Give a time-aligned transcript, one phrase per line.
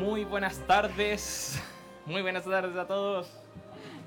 [0.00, 1.60] Muy buenas tardes.
[2.06, 3.28] Muy buenas tardes a todos.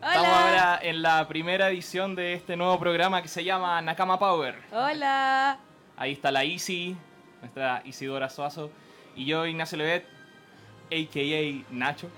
[0.01, 0.15] Hola.
[0.15, 4.55] Estamos ahora en la primera edición de este nuevo programa que se llama Nakama Power.
[4.71, 5.59] Hola.
[5.95, 6.97] Ahí está la Isi,
[7.41, 8.71] nuestra Isidora Suazo,
[9.15, 10.07] y yo, Ignacio Levet,
[10.87, 11.63] a.k.a.
[11.71, 12.09] Nacho,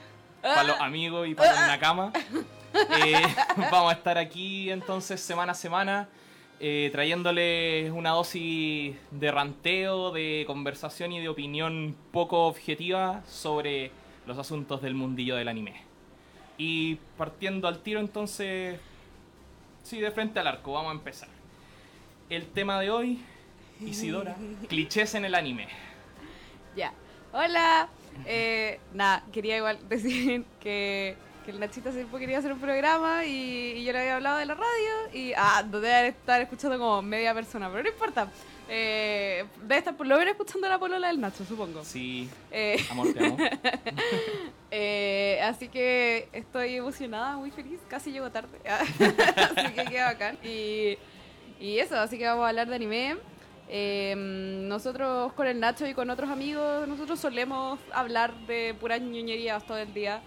[0.41, 2.13] para los amigos y para los Nakama.
[2.75, 3.21] Eh,
[3.71, 6.09] vamos a estar aquí entonces semana a semana
[6.59, 13.91] eh, trayéndoles una dosis de ranteo, de conversación y de opinión poco objetiva sobre
[14.25, 15.73] los asuntos del mundillo del anime.
[16.57, 18.79] Y partiendo al tiro entonces,
[19.83, 21.29] sí, de frente al arco, vamos a empezar.
[22.29, 23.19] El tema de hoy,
[23.81, 24.35] Isidora,
[24.69, 25.67] clichés en el anime.
[26.75, 26.93] Ya.
[27.33, 27.89] Hola.
[28.25, 33.73] Eh, nada, quería igual decir que, que el Nachito tiempo quería hacer un programa y,
[33.77, 37.33] y yo le había hablado de la radio y ah, debe estar escuchando como media
[37.33, 38.27] persona, pero no importa.
[38.67, 41.83] Eh, debe estar por lo menos escuchando la polola del Nacho, supongo.
[41.85, 43.37] Sí, Eh, amor, te amo.
[44.71, 47.79] eh, así que estoy emocionada, muy feliz.
[47.87, 48.57] Casi llego tarde.
[48.67, 50.37] así que queda bacán.
[50.43, 50.97] Y,
[51.59, 53.17] y eso, así que vamos a hablar de anime.
[53.67, 59.63] Eh, nosotros con el Nacho y con otros amigos, nosotros solemos hablar de puras ñoñerías
[59.65, 60.21] todo el día.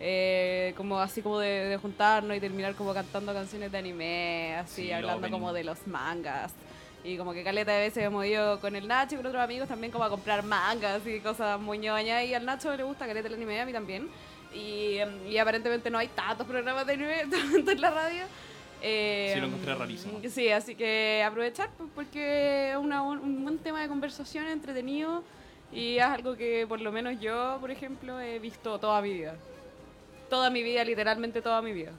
[0.00, 4.82] Eh, como así como de, de juntarnos y terminar como cantando canciones de anime, así
[4.82, 6.52] Sí, hablando como de los mangas.
[7.04, 9.68] Y como que caleta de veces hemos ido con el Nacho y con otros amigos
[9.68, 12.24] también como a comprar mangas y cosas muy ñoñas.
[12.24, 14.08] Y al Nacho le gusta caleta el anime, a mí también.
[14.54, 18.24] Y, em, y aparentemente no hay tantos programas de anime tanto en la radio.
[18.82, 20.20] Eh, Sí, lo encontré rarísimo.
[20.30, 25.24] Sí, así que aprovechar pues, porque es un buen tema de conversación entretenido
[25.72, 29.34] y es algo que por lo menos yo, por ejemplo, he visto toda mi vida.
[30.28, 31.92] Toda mi vida, literalmente toda mi vida.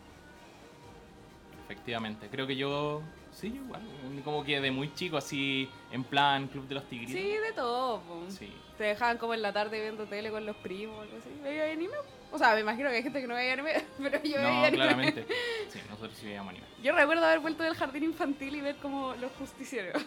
[1.65, 3.81] Efectivamente, creo que yo, sí, igual,
[4.23, 7.13] como que de muy chico, así, en plan Club de los Tigritos.
[7.15, 8.01] Sí, de todo.
[8.01, 8.23] po.
[8.29, 8.51] Sí.
[8.77, 11.29] Te dejaban como en la tarde viendo tele con los primos algo así.
[11.43, 11.95] ¿Veía anime?
[12.31, 14.59] O sea, me imagino que hay gente que no veía anime, pero yo veía No,
[14.63, 14.71] anime.
[14.77, 15.25] claramente.
[15.69, 16.65] Sí, nosotros sí veíamos anime.
[16.81, 20.01] Yo recuerdo haber vuelto del jardín infantil y ver como los justicieros.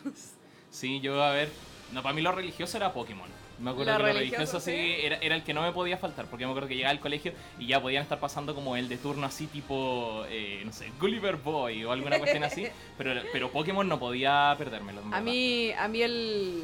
[0.71, 1.49] Sí, yo, a ver,
[1.93, 3.29] no, para mí lo religioso era Pokémon.
[3.59, 5.97] Me acuerdo Lo que lo religioso, religioso sí era, era el que no me podía
[5.97, 8.89] faltar, porque me acuerdo que llegaba al colegio y ya podían estar pasando como el
[8.89, 12.67] de turno así, tipo, eh, no sé, Gulliver Boy o alguna cuestión así,
[12.99, 15.03] pero, pero Pokémon no podía perdérmelo.
[15.13, 16.63] A mí, a mí el...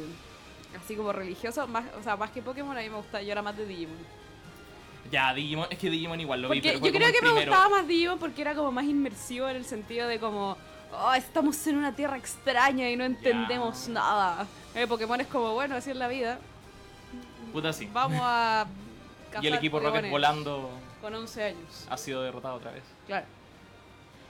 [0.79, 3.41] Así como religioso, más, o sea, más que Pokémon, a mí me gusta, yo era
[3.41, 3.97] más de Digimon.
[5.11, 7.33] Ya, Digimon, es que Digimon igual lo vi, Porque pero fue yo creo que me
[7.33, 10.57] gustaba más Digimon porque era como más inmersivo en el sentido de como,
[10.91, 14.45] oh, estamos en una tierra extraña y no entendemos nada.
[14.75, 16.39] El Pokémon es como, bueno, así es la vida.
[17.51, 17.89] Puta sí.
[17.93, 18.67] Vamos a...
[19.41, 20.71] Y el equipo Rocket volando
[21.01, 22.81] Con 11 años, ha sido derrotado otra vez.
[23.05, 23.27] claro.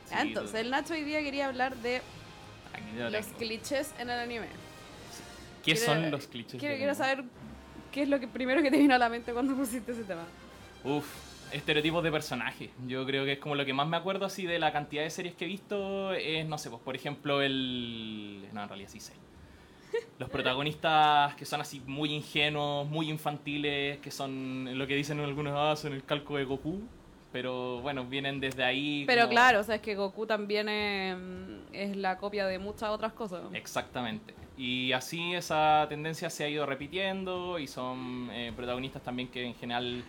[0.10, 2.02] Sí, Entonces, todo- el Nacho hoy día quería hablar de
[2.98, 4.48] lo los clichés en el anime.
[5.64, 6.60] ¿Qué Quiero- son los clichés?
[6.60, 7.24] Quiero, quiero saber
[7.94, 10.24] qué es lo que primero que te vino a la mente cuando pusiste ese tema.
[10.84, 11.06] Uf,
[11.54, 12.72] estereotipos de personaje.
[12.88, 15.10] Yo creo que es como lo que más me acuerdo así de la cantidad de
[15.12, 18.48] series que he visto es, no sé, pues por ejemplo el...
[18.52, 19.14] No, en realidad sí sé.
[20.18, 25.54] Los protagonistas que son así muy ingenuos, muy infantiles, que son lo que dicen algunos,
[25.58, 26.82] ah, son el calco de Goku.
[27.32, 29.04] Pero bueno, vienen desde ahí.
[29.06, 31.16] Pero como- claro, o sea, es que Goku también es,
[31.74, 33.44] es la copia de muchas otras cosas.
[33.54, 34.34] Exactamente.
[34.58, 39.54] Y así esa tendencia se ha ido repitiendo y son eh, protagonistas también que en
[39.56, 40.04] general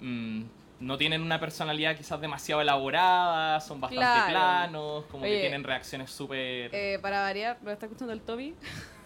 [0.00, 0.42] mm,
[0.80, 4.30] no tienen una personalidad quizás demasiado elaborada, son bastante Claro.
[4.30, 6.70] planos, como que tienen reacciones súper...
[6.74, 8.54] Eh, para variar, ¿lo está escuchando el Toby?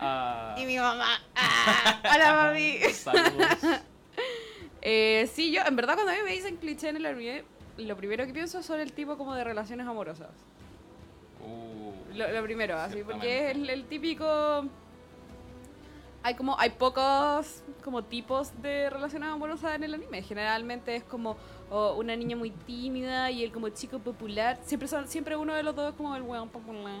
[0.00, 1.20] ah, Y mi mamá.
[1.34, 2.00] ¡Ah!
[2.14, 2.78] ¡Hola, mami!
[2.92, 3.58] saludos.
[4.82, 7.44] Eh, sí, yo, en verdad, cuando a mí me dicen cliché en el anime,
[7.76, 10.30] lo primero que pienso son el tipo como de relaciones amorosas.
[11.44, 14.64] Uh, Lo, lo primero, así, porque es el, el típico.
[16.22, 20.22] Hay como, hay pocos como tipos de relaciones amorosas en el anime.
[20.22, 21.36] Generalmente es como
[21.70, 24.58] oh, una niña muy tímida y el como chico popular.
[24.64, 27.00] Siempre son, siempre uno de los dos es como el weón popular.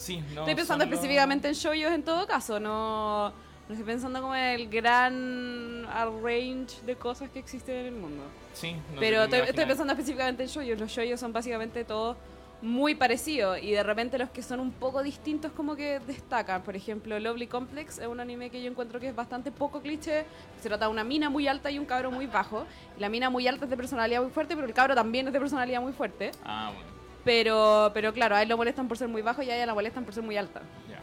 [0.00, 4.34] Sí, no, estoy pensando específicamente en shoyos en todo caso, no, no estoy pensando como
[4.34, 5.86] en el gran
[6.22, 8.24] range de cosas que existen en el mundo.
[8.52, 10.78] Sí, no Pero estoy, estoy pensando específicamente en shoyos.
[10.78, 12.16] Los shoyos son básicamente todos
[12.62, 16.62] muy parecidos y de repente los que son un poco distintos como que destacan.
[16.62, 20.24] Por ejemplo, Lovely Complex es un anime que yo encuentro que es bastante poco cliché.
[20.60, 22.66] Se trata de una mina muy alta y un cabro muy bajo.
[22.98, 25.38] La mina muy alta es de personalidad muy fuerte, pero el cabro también es de
[25.40, 26.32] personalidad muy fuerte.
[26.44, 29.56] Ah, bueno, Pero, pero claro, a él lo molestan por ser muy bajo y a
[29.56, 30.62] ella la molestan por ser muy alta.
[30.88, 31.00] ya.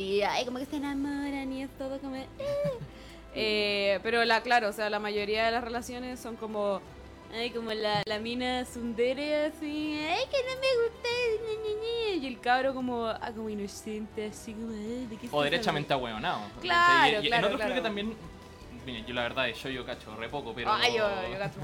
[0.00, 2.16] Y ay, como que se enamoran y es todo como...
[2.16, 2.26] eh.
[3.38, 6.80] Eh, pero la, claro, o sea, la mayoría de las relaciones son como...
[7.34, 11.08] Ay, como la, la mina sundere así, ay, que no me gusta,
[11.44, 11.74] ñe, ñe,
[12.14, 15.92] ñe", y el cabro como, ah, como inocente, así como, "Ay, ¿de qué O derechamente
[15.92, 16.40] ahueonado.
[16.62, 17.74] Claro, y, y claro, en otros creo claro.
[17.74, 18.14] que también
[18.86, 20.72] Mira, yo la verdad de yo yo cacho re poco, pero.
[20.72, 21.58] Ay, yo, yo gato.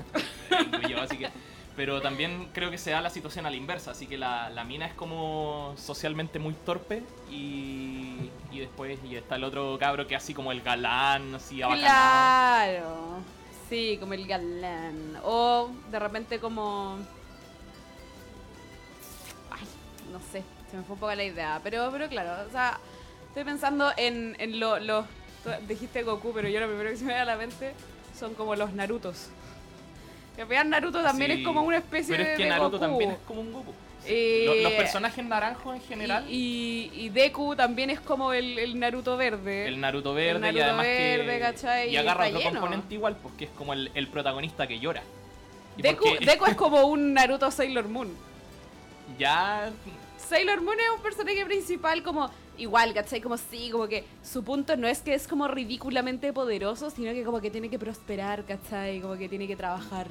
[0.91, 1.31] Yo, así que-
[1.77, 4.65] pero también creo que se da la situación a la inversa, así que la, la
[4.65, 10.15] mina es como socialmente muy torpe y, y después y está el otro cabro que
[10.15, 11.87] así como el galán, así abacanado.
[11.87, 12.97] Claro.
[13.69, 15.19] Sí, como el galán.
[15.25, 16.99] O de repente como...
[19.51, 19.63] Ay,
[20.13, 21.59] no sé, se me fue un poco la idea.
[21.63, 22.79] Pero, pero claro, o sea,
[23.29, 25.07] estoy pensando en, en lo- los...
[25.43, 27.73] tú Dijiste Goku, pero yo lo primero que se me viene a la mente
[28.19, 29.29] son como los Narutos.
[30.37, 32.71] Que vean Naruto también Sí, es como una especie Pero de, es que de Naruto
[32.79, 32.81] Goku.
[32.81, 33.73] también es como un Goku.
[34.05, 38.59] Eh, Lo- los personajes naranjos en general, Y, y, y Deku también es como el,
[38.59, 39.69] el Naruto verde.
[39.69, 41.91] el Naruto verde Naruto y además verde, que ¿cachai?
[41.91, 42.51] y agarra otro lleno.
[42.61, 45.03] componente igual, porque es como el, el protagonista que llora.
[45.77, 48.13] Deku, porque Deku es como un Naruto Sailor Moon.
[49.19, 49.71] ya
[50.29, 52.29] Sailor Moon es un personaje principal como
[52.59, 53.21] igual, ¿cachai?
[53.21, 57.25] Como sí, como que su punto no es que es como ridículamente poderoso, sino que
[57.25, 59.01] como que tiene que prosperar, ¿cachai?
[59.01, 60.09] Como que tiene que trabajar.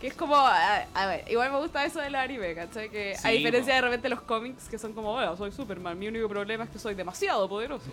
[0.00, 2.88] Que es como, a, a ver, igual me gusta eso del anime, ¿cachai?
[2.88, 6.28] Que a diferencia de repente los cómics que son como, bueno, soy Superman, mi único
[6.28, 7.90] problema es que soy demasiado poderoso.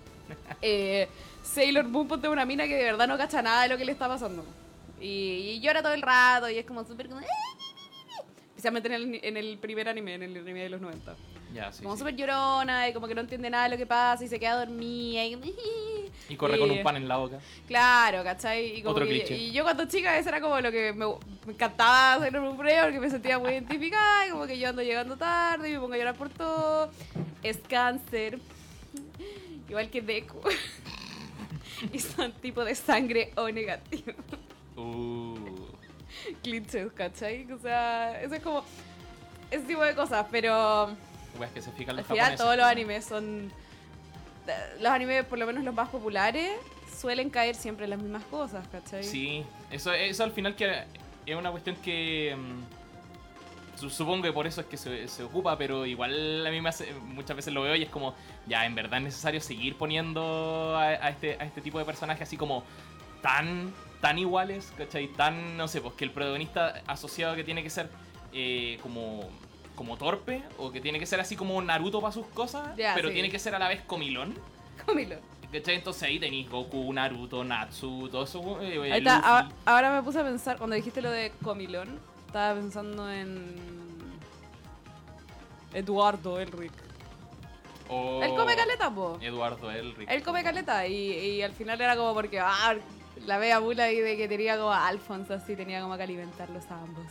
[0.62, 1.08] eh,
[1.44, 3.92] Sailor Moon ponte una mina que de verdad no cacha nada de lo que le
[3.92, 4.44] está pasando.
[5.00, 7.20] Y, y llora todo el rato y es como súper como...
[8.66, 11.14] Especialmente en el, en el primer anime, en el anime de los 90
[11.54, 12.00] ya sí, como sí.
[12.00, 14.56] súper llorona y como que no entiende nada de lo que pasa y se queda
[14.64, 15.38] dormida y,
[16.28, 17.38] y corre con un pan en la boca.
[17.68, 18.78] claro, ¿cachai?
[18.78, 19.36] Y, como Otro que- cliché.
[19.36, 21.06] y yo cuando chica eso era como lo que me,
[21.46, 24.82] me encantaba hacer un pre porque me sentía muy identificada y como que yo ando
[24.82, 26.90] llegando tarde y me pongo a llorar por todo.
[27.44, 28.40] Es cáncer.
[29.68, 30.40] Igual que Deku.
[31.92, 34.12] y son tipo de sangre O negativo.
[34.76, 35.45] Uh.
[36.42, 37.50] Clichés, ¿cachai?
[37.52, 38.64] O sea, eso es como
[39.50, 40.90] ese tipo de cosas, pero...
[41.38, 42.38] Weas que se fijan Al los final japoneses.
[42.44, 43.52] todos los animes son...
[44.80, 46.52] Los animes, por lo menos los más populares,
[47.00, 49.02] suelen caer siempre en las mismas cosas, ¿cachai?
[49.02, 50.84] Sí, eso, eso al final que
[51.26, 55.58] es una cuestión que mm, su- supongo que por eso es que se, se ocupa,
[55.58, 58.14] pero igual a mí me hace, muchas veces lo veo y es como,
[58.46, 62.22] ya, en verdad es necesario seguir poniendo a, a este, a este tipo de personajes
[62.22, 62.62] así como
[63.26, 65.08] tan, tan iguales, ¿cachai?
[65.08, 67.90] Tan, no sé, pues que el protagonista asociado que tiene que ser
[68.32, 69.28] eh, como
[69.74, 73.14] como torpe o que tiene que ser así como Naruto para sus cosas, pero sí.
[73.14, 74.34] tiene que ser a la vez comilón.
[74.86, 75.16] Comilo.
[75.52, 75.74] ¿Cachai?
[75.74, 78.60] Entonces ahí tenéis Goku, Naruto, Natsu, todo eso.
[78.62, 83.10] eh, Ahí está, ahora me puse a pensar, cuando dijiste lo de Comilón, estaba pensando
[83.12, 83.56] en...
[85.74, 86.72] Eduardo Elric.
[87.88, 89.18] O Él come caleta, po.
[89.20, 90.10] Eduardo Elric.
[90.10, 92.76] Él come caleta y, y al final era como porque ah,
[93.24, 96.70] la vea bula y de que tenía como a Alphonse así, tenía como que alimentarlos
[96.70, 97.06] a ambos.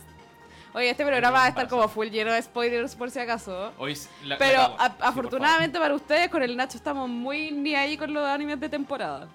[0.74, 3.72] Oye, este programa va a estar como full lleno de spoilers por si acaso.
[3.78, 7.96] Hoy la- Pero la Sí, afortunadamente para ustedes, con el Nacho estamos muy ni ahí
[7.96, 9.26] con los animes de temporada.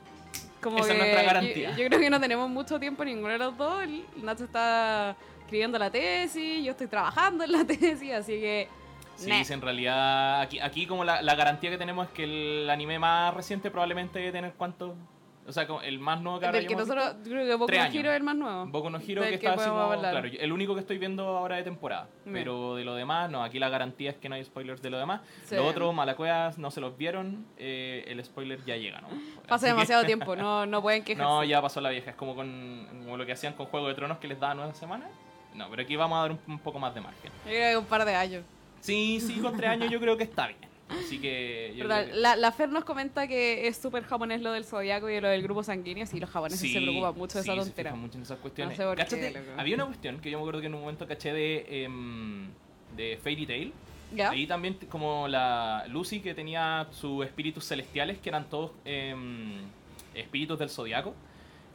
[0.62, 1.70] Como Esa es que nuestra yo- garantía.
[1.76, 3.82] Yo, creo que no tenemos mucho tiempo ninguno de los dos.
[3.82, 8.68] El Nacho está escribiendo la tesis, yo estoy trabajando en la tesis, así que...
[9.16, 9.44] Sí, Nah.
[9.50, 13.34] en realidad aquí, aquí como la, la garantía que tenemos es que el anime más
[13.34, 14.96] reciente probablemente debe tener cuánto...
[15.48, 17.84] O sea, el más nuevo que ahora Del que nosotros, creo que Boku no.
[17.84, 18.66] Hero es el más nuevo.
[18.68, 21.56] Boku no Hero que que está así como, claro, el único que estoy viendo ahora
[21.56, 22.08] de temporada.
[22.26, 22.34] Bien.
[22.36, 25.00] Pero de lo demás, no, aquí la garantía es que no hay spoilers de lo
[25.00, 25.22] demás.
[25.46, 25.56] Sí.
[25.56, 29.08] Lo otro, Malacueas, no se los vieron, eh, el spoiler ya llega, ¿no?
[29.48, 31.24] Pasa Así que- demasiado tiempo, no, no pueden quejarse.
[31.28, 32.12] No, ya pasó la vieja.
[32.12, 34.74] Es como con como lo que hacían con Juego de Tronos que les daba nueve
[34.76, 35.10] semanas.
[35.56, 37.32] No, pero aquí vamos a dar un, un poco más de margen.
[37.46, 38.44] Yo creo que un par de años.
[38.80, 40.71] Sí, sí, con tres años yo creo que está bien.
[41.00, 41.74] Así que.
[41.76, 42.04] Yo ¿Verdad?
[42.04, 45.20] creo que- La, la Fer nos comenta que es súper japonés lo del zodiaco y
[45.22, 46.06] lo del grupo sanguíneo.
[46.06, 47.90] Sí, los japoneses Sí, se preocupan mucho de sí, esa se tontera.
[47.92, 48.78] fijan mucho en esas cuestiones.
[48.80, 51.34] No sé qué, había una cuestión que yo me acuerdo que en un momento caché
[51.34, 51.84] de.
[51.86, 52.50] em,
[52.96, 53.74] de Fairy Tail.
[54.14, 54.30] ¿Ya?
[54.32, 59.60] Ahí también, como la Lucy, que tenía sus espíritus celestiales, que eran todos em,
[60.14, 61.14] espíritus del zodiaco.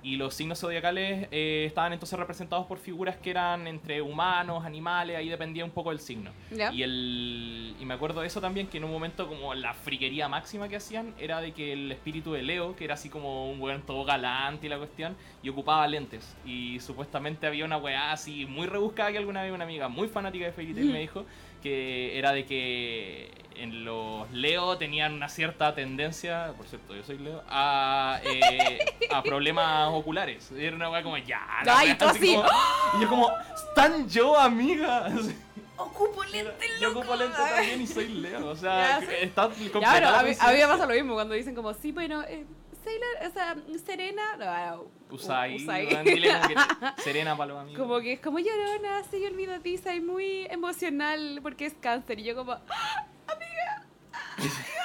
[0.02, 5.16] Y los signos zodiacales eh, estaban entonces representados por figuras que eran entre humanos, animales,
[5.16, 6.30] ahí dependía un poco del signo.
[6.50, 6.72] ¿Ya?
[6.72, 10.28] Y, el, y me acuerdo de eso también, que en un momento como la friquería
[10.28, 13.60] máxima que hacían era de que el espíritu de Leo, que era así como un
[13.60, 16.36] weón todo galante y la cuestión, y ocupaba lentes.
[16.44, 20.44] Y supuestamente había una weá así muy rebuscada que alguna vez una amiga muy fanática
[20.44, 21.24] de Fairy Tail me dijo,
[21.66, 27.18] que era de que en los Leo tenían una cierta tendencia, por cierto, yo soy
[27.18, 28.78] Leo, a, eh,
[29.12, 30.52] a problemas oculares.
[30.52, 32.48] Era una weá como, ya, la Ay, weá", tú así, como-
[32.98, 33.30] y yo como,
[33.68, 35.08] ¿están yo, amiga?
[35.78, 40.22] Ocupo lentes, Yo ocupo lente también y soy Leo, o sea, está Ya, pero a
[40.22, 42.44] mí, a mí me pasa lo mismo cuando dicen como, sí, bueno, eh,
[42.86, 45.88] Sailor, o sea, Serena, no, Usai, Usai.
[45.88, 46.54] como que
[47.02, 47.80] serena para los amigos.
[47.82, 52.20] Como que es como llorona, así olvidadiza y muy emocional porque es cáncer.
[52.20, 53.86] Y yo como, ¡Ah, amiga.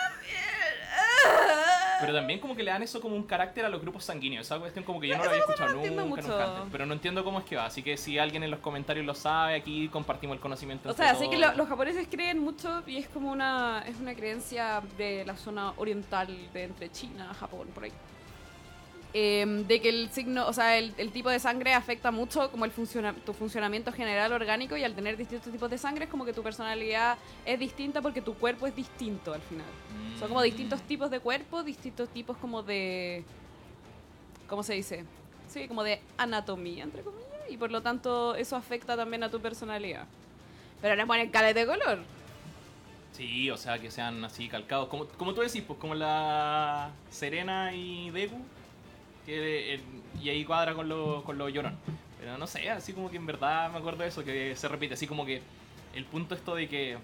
[2.02, 4.46] Pero también como que le dan eso como un carácter a los grupos sanguíneos.
[4.46, 6.22] Esa cuestión como que yo no lo había escuchado no nunca, mucho.
[6.28, 6.64] nunca antes.
[6.72, 7.66] Pero no entiendo cómo es que va.
[7.66, 10.90] Así que si alguien en los comentarios lo sabe, aquí compartimos el conocimiento.
[10.90, 14.00] O entre sea, sé que lo- los japoneses creen mucho y es como una es
[14.00, 17.92] una creencia de la zona oriental de entre China, Japón, por ahí.
[19.14, 22.64] Em, de que el signo, o sea, el, el tipo de sangre afecta mucho como
[22.64, 26.24] el funciona, tu funcionamiento general orgánico y al tener distintos tipos de sangre es como
[26.24, 29.68] que tu personalidad es distinta porque tu cuerpo es distinto al final.
[30.18, 33.26] Son como distintos tipos de cuerpo, distintos tipos como de...
[34.48, 35.04] ¿Cómo se dice?
[35.50, 39.42] Sí, como de anatomía, entre comillas, y por lo tanto eso afecta también a tu
[39.42, 40.06] personalidad.
[40.82, 42.00] Pero le ponen caleta de color.
[43.12, 44.88] Sí, o sea, que sean así calcados.
[44.88, 48.42] Como, como tú decís, pues como la Serena y Deku.
[49.26, 49.80] Que, eh,
[50.22, 51.78] y ahí cuadra con lo, con lo llorón.
[52.20, 54.94] Pero no sé, así como que en verdad me acuerdo de eso, que se repite.
[54.94, 55.42] Así como que
[55.96, 56.98] el punto esto de que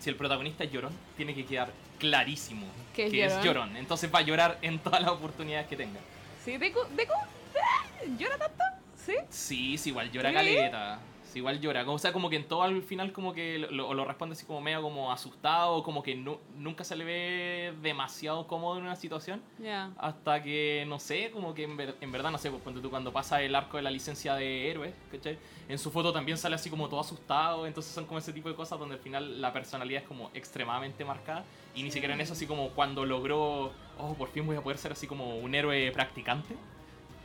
[0.00, 3.76] si el protagonista es llorón, tiene que quedar clarísimo Que es que es llorón.
[3.76, 6.00] Entonces va a llorar en todas las oportunidades que tenga.
[6.44, 7.84] Sí, Deku, Deku, ah,
[8.18, 8.64] ¿llora tanto?
[8.96, 9.14] ¿Sí?
[9.30, 10.34] Sí, sí, igual llora ¿Sí?
[10.34, 10.98] caleta.
[11.34, 11.84] Sí, igual llora.
[11.90, 14.60] O sea, como que en todo al final como que lo, lo responde así como
[14.60, 19.42] medio como asustado, como que nu- nunca se le ve demasiado cómodo en una situación.
[19.58, 19.90] Ya.
[19.98, 22.88] Hasta que, no sé, como que en, ver- en verdad, no sé, pues ponte tú
[22.88, 25.36] cuando pasa el arco de la licencia de héroes, ¿cachai?
[25.68, 28.54] En su foto también sale así como todo asustado, entonces son como ese tipo de
[28.54, 31.44] cosas donde al final la personalidad es como extremadamente marcada.
[31.74, 34.78] Y ni siquiera en eso, así como cuando logró, oh, por fin voy a poder
[34.78, 36.54] ser así como un héroe practicante.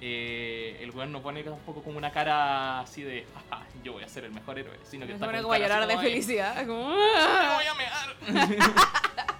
[0.01, 4.07] Eh, el weón no pone tampoco como una cara así de, "Ajá, yo voy a
[4.07, 6.09] ser el mejor héroe, sino que Me está con como a cara así llorar de
[6.09, 6.65] felicidad.
[6.67, 7.57] Como, "Me ah.
[7.57, 9.39] voy a mear".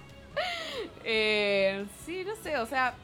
[1.04, 2.94] Eh, sí, no sé, o sea,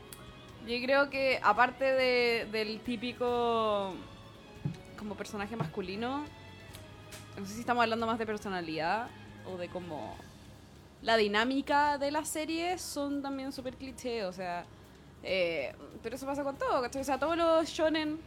[0.67, 3.95] yo creo que aparte de- del típico
[4.99, 6.25] como personaje masculino,
[7.39, 9.09] no sé si estamos hablando más de personalidad
[9.47, 10.17] o de como
[11.03, 14.65] la dinámica de la serie son también súper cliché, o sea,
[15.27, 17.03] eh, pero eso pasa con todo, ¿cachai?
[17.03, 18.19] O sea, todos los shonen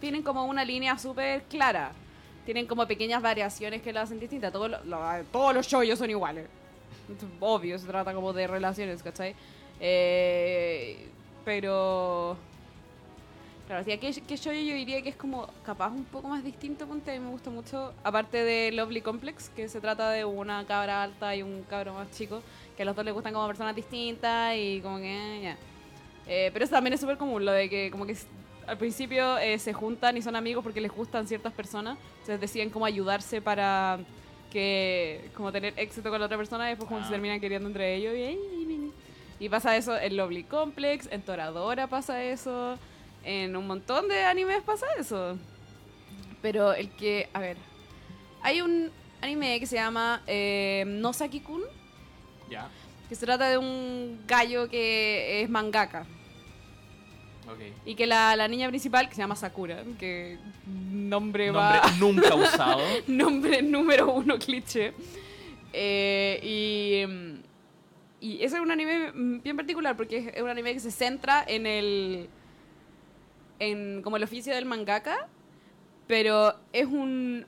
[0.00, 1.90] tienen como una línea súper clara,
[2.44, 6.46] tienen como pequeñas variaciones que la hacen distinta, todos los, shows son iguales.
[7.40, 9.34] Obvio, se trata como de relaciones, ¿cachai?
[9.80, 11.08] Eh,
[11.44, 12.36] pero...
[13.66, 16.86] Claro, que, que yo, yo diría que es como capaz un poco más distinto, a
[16.86, 21.34] mí me gusta mucho, aparte de Lovely Complex, que se trata de una cabra alta
[21.34, 22.42] y un cabro más chico,
[22.76, 25.56] que a los dos les gustan como personas distintas y como que, ya.
[26.28, 28.16] Eh, pero eso también es súper común, lo de que como que
[28.66, 32.70] al principio eh, se juntan y son amigos porque les gustan ciertas personas, entonces deciden
[32.70, 33.98] como ayudarse para
[34.50, 37.04] que como tener éxito con la otra persona y después como Ah.
[37.04, 38.92] se terminan queriendo entre ellos y, y-
[39.38, 42.76] y pasa eso en Lovely Complex, en Toradora pasa eso,
[43.22, 45.36] en un montón de animes pasa eso.
[46.42, 47.56] Pero el que, a ver,
[48.42, 48.90] hay un
[49.20, 51.62] anime que se llama eh, Nosaki-kun,
[52.50, 52.68] Ya,
[53.08, 56.06] que se trata de un gallo que es mangaka.
[57.48, 57.60] Ok.
[57.84, 61.82] Y que la, la niña principal, que se llama Sakura, que nombre, Nombre va...
[61.98, 62.80] nunca usado.
[63.06, 64.92] nombre número uno cliché.
[65.72, 69.12] Eh, y, y ese es un anime
[69.42, 72.28] bien particular porque es un anime que se centra en el.
[73.58, 75.28] en como el oficio del mangaka,
[76.06, 77.46] pero es un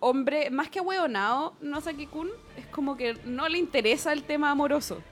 [0.00, 5.02] hombre más que hueonado, no Kun, es como que no le interesa el tema amoroso.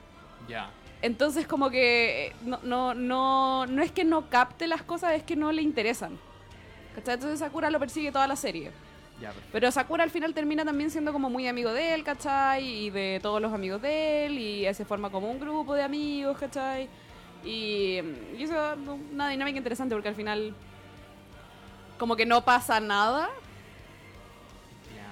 [0.49, 0.71] Ya.
[1.05, 5.23] Entonces como que eh, no, no, no, no es que no capte las cosas, es
[5.23, 6.19] que no le interesan.
[6.95, 7.17] ¿Cachai?
[7.17, 8.71] Entonces Sakura lo persigue toda la serie.
[9.21, 9.31] Ya.
[9.53, 12.87] Pero Sakura al final termina también siendo como muy amigo de él, ¿cachai?
[12.87, 16.39] Y de todos los amigos de él, y se forma como un grupo de amigos,
[16.39, 16.89] ¿cachai?
[17.45, 18.01] Y,
[18.39, 18.79] y eso es
[19.13, 20.55] una dinámica interesante porque al final
[21.99, 23.29] como que no pasa nada.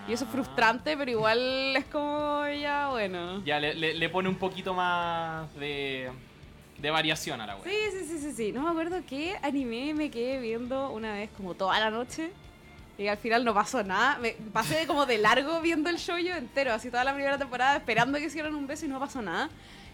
[0.06, 3.42] Y eso es frustrante, pero igual es como ya, bueno.
[3.44, 6.10] Ya, le, le- le pone un poquito más de,
[6.78, 7.64] de variación a la web.
[7.64, 8.52] Sí, sí, sí, sí, sí.
[8.52, 12.30] No me acuerdo qué anime me quedé viendo una vez como toda la noche.
[12.98, 14.18] Y al final no pasó nada.
[14.18, 17.76] Me pasé como de largo viendo el show yo entero, así toda la primera temporada,
[17.76, 19.48] esperando que hicieran un beso y no pasó nada.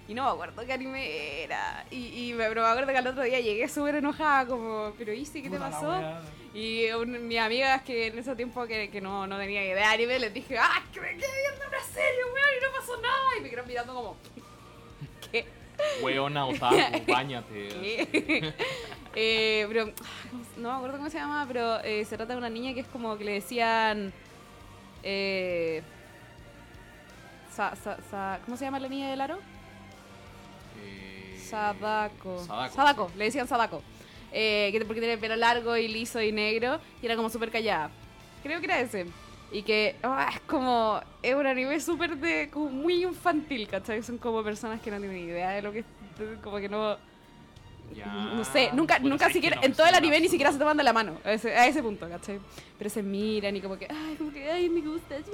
[0.08, 1.84] Y no me acuerdo qué anime era.
[1.90, 5.12] Y, y me, pero me acuerdo que al otro día llegué súper enojada, como, pero
[5.12, 5.92] Isi, ¿qué te Puta la pasó?
[6.55, 9.85] Y un- mis amigas que en ese tiempo que, que no, no tenía idea de
[9.85, 12.49] anime, les dije, ¡ah, que me quedé viendo una serie, weón!
[12.59, 13.37] Y no pasó nada.
[13.38, 14.17] Y me quedaron mirando como,
[15.31, 15.47] ¿qué?
[16.02, 16.76] Weona otaku,
[17.12, 18.55] bañate.
[19.21, 22.35] Eh, pero ah, ¿cómo se- no me acuerdo cómo se llama, pero eh, se trata
[22.35, 24.12] de una niña que es como que le decían.
[25.02, 25.83] eh,
[27.52, 29.38] sa- sa- sa- ¿Cómo se llama la niña del aro?
[30.85, 32.45] Eh, Sadako.
[32.47, 33.83] Sadako, le decían Sadako.
[34.32, 37.50] Eh, que porque tiene el pelo largo y liso y negro y era como súper
[37.50, 37.90] callada.
[38.42, 39.06] Creo que era ese.
[39.50, 41.00] Y que ah, es como.
[41.23, 42.50] Es un anime súper de.
[42.50, 44.02] como muy infantil, ¿cachai?
[44.02, 45.85] Son como personas que no tienen idea de lo que.
[46.42, 46.97] Como que no.
[47.94, 50.58] Ya, no sé, nunca, puta, nunca siquiera, no, en todo el anime ni siquiera se
[50.58, 52.38] toman de la mano, a ese, a ese punto, ¿cachai?
[52.76, 55.32] Pero se miran y como que, ay, como que, ay, me gustas, sí.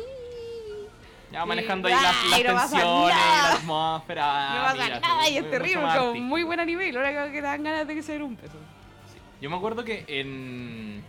[1.32, 4.22] Ya manejando ahí las, Ay, las no tensiones y la atmósfera.
[4.22, 7.40] no ah, pasa nada y es terrible, como muy buen anime y lo que te
[7.40, 8.56] dan ganas de que sea un peso.
[9.44, 11.04] Yo me acuerdo que en.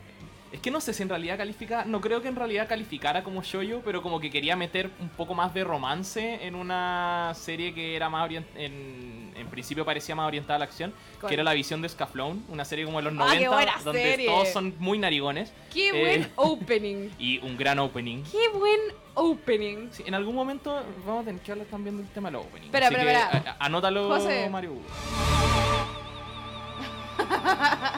[0.52, 1.86] Es que no sé si en realidad califica.
[1.86, 5.34] No creo que en realidad calificara como shoyo, pero como que quería meter un poco
[5.34, 10.28] más de romance en una serie que era más orient- en, en principio parecía más
[10.28, 11.30] orientada a la acción, ¿Cuál?
[11.30, 13.72] que era la visión de Scaflón, una serie como de los Ah, 90, qué buena
[13.86, 14.26] donde serie.
[14.28, 15.54] todos son muy narigones.
[15.74, 17.12] Qué Eh, buen opening.
[17.18, 18.22] Y un gran opening.
[18.30, 18.82] Qué buen
[19.14, 19.88] opening.
[19.92, 22.66] Sí, en algún momento vamos a tener que hablar también del tema de los openings.
[22.66, 23.56] Espera, espera, espera.
[23.60, 24.50] Anótalo, José.
[24.50, 24.74] Mario.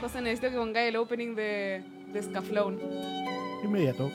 [0.00, 2.78] José, necesito que pongáis el opening de, de Scaflón.
[3.64, 4.10] Inmediato.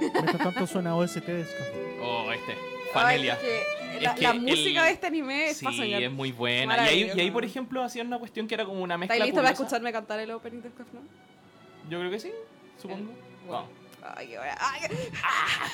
[0.00, 2.00] Mientras tanto suena OST de Scaffold.
[2.02, 2.56] Oh, este.
[2.92, 3.38] Fanelia.
[3.40, 6.10] Ay, es que la, Es que la el- música de este anime es Sí, es
[6.12, 6.76] muy buena.
[6.76, 9.28] Y ahí, y ahí, por ejemplo, hacían una cuestión que era como una mezcla ¿Estáis
[9.30, 11.08] listos para escucharme cantar el opening de Scaflón?
[11.88, 12.30] Yo creo que sí,
[12.80, 13.12] supongo.
[13.46, 13.50] Bueno.
[13.50, 13.70] Vamos.
[14.16, 14.56] Ay, qué buena.
[14.60, 14.80] Ay,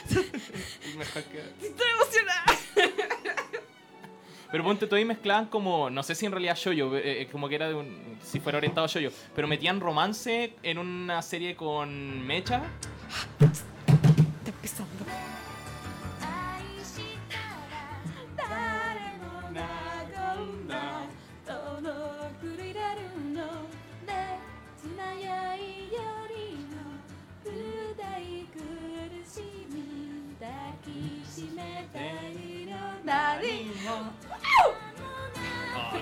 [0.99, 2.45] Mejor que- estoy emocionada.
[4.51, 7.49] Pero ponte todo y mezclaban como, no sé si en realidad shoyo, eh, eh, como
[7.49, 11.55] que era de un, si fuera orientado a shoyo, pero metían romance en una serie
[11.55, 12.63] con Mecha.
[13.41, 15.05] Está empezando.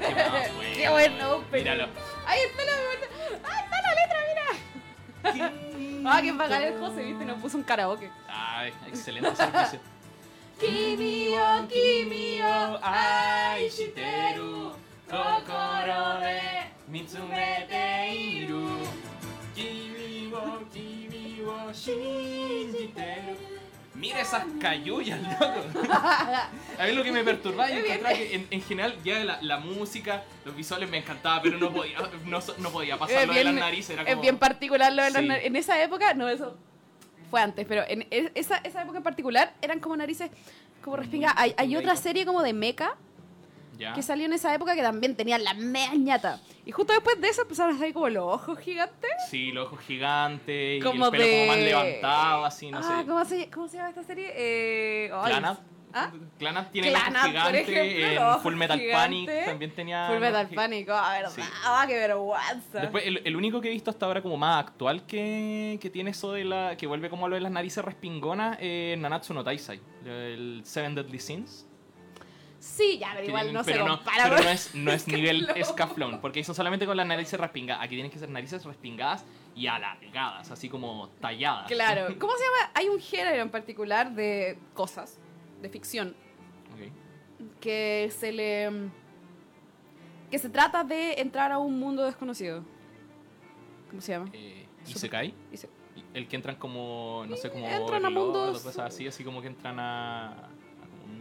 [0.75, 1.45] qué, bueno.
[1.51, 1.59] Qué.
[1.59, 1.89] Míralo.
[2.27, 2.73] Ahí está la
[3.49, 5.53] Ahí está la letra, mira.
[6.09, 8.09] Ah, que pagar el José, viste, nos puso un karaoke.
[8.29, 9.81] Ay, excelente servicio.
[10.61, 14.73] Kimi o kimi o aishiteru,
[15.11, 16.41] kokoro de
[16.89, 18.87] mitsumete iru.
[19.55, 21.43] Kimi wo kimi
[21.75, 23.56] shinjiteru.
[23.97, 25.61] Mira esas cayullas, loco.
[26.79, 29.59] A mí lo que me perturbaba y encontraba que en, en general ya la, la
[29.59, 33.45] música, los visuales me encantaba, pero no podía, no, no podía pasar Es lo de
[33.45, 33.91] las bien, narices.
[33.91, 35.29] Era es como, bien particular lo de las Sí.
[35.29, 35.47] narices.
[35.49, 36.57] En esa época, no, eso
[37.31, 40.31] fue antes, pero en esa, esa época en particular eran como narices
[40.83, 41.35] como respinga.
[41.37, 42.95] Hay, hay otra serie como de mecha
[43.79, 43.93] ya.
[43.95, 46.41] que salió en esa época que también tenían la mea ñata.
[46.65, 49.11] Y justo después de eso empezaron a salir como los ojos gigantes.
[49.31, 53.07] Sí, los ojos gigantes y Como el pelo como más levantado, así, no ah, sé.
[53.07, 54.33] ¿cómo se, ¿cómo se llama esta serie?
[54.35, 55.11] Eh.
[55.99, 56.13] ¿Ah?
[56.39, 57.61] Clanat tiene Clanat, el ojo por gigante.
[57.61, 59.47] ejemplo, en ojos Full Metal Panic gigantes.
[59.47, 60.07] también tenía.
[60.09, 61.33] Full Metal Panic, ah, verdad.
[61.35, 61.41] Sí.
[61.65, 62.81] Ah, qué vergüenza.
[62.81, 66.11] Después, el, el único que he visto hasta ahora como más actual que, que tiene
[66.11, 66.77] eso de la.
[66.77, 70.95] que vuelve como a lo de las narices respingonas es Nanatsu no Taisai, el Seven
[70.95, 71.67] Deadly Sins.
[72.67, 74.25] Sí, ya, pero igual tienen- no se pero no, compara.
[74.31, 76.21] pero no es, no es nivel Escaflón.
[76.21, 77.83] porque son solamente con las narices respingadas.
[77.85, 79.25] Aquí tienen que ser narices respingadas
[79.55, 81.67] y alargadas, así como talladas.
[81.69, 82.07] Claro.
[82.19, 82.71] ¿Cómo se llama?
[82.75, 85.19] Hay un género en particular de cosas,
[85.63, 86.15] de ficción,
[86.75, 86.93] Ok.
[87.61, 88.71] que se le.
[90.31, 92.65] que se trata de entrar a un mundo desconocido.
[93.89, 94.29] ¿Cómo se llama?
[94.33, 95.33] Eh, Isekai.
[95.51, 95.71] Dice-
[96.13, 99.47] El que entran como, no sé, como Entran a mundos- cosas así, así como que
[99.49, 100.49] entran a,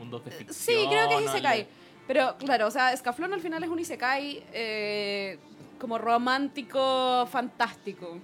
[0.06, 0.54] mundos de ficción.
[0.78, 1.32] Sí, creo que es ¿no?
[1.32, 1.68] Isekai.
[2.08, 5.40] Pero claro, o sea, Escaflón al final es un Isekai eh,
[5.80, 8.20] como romántico, fantástico.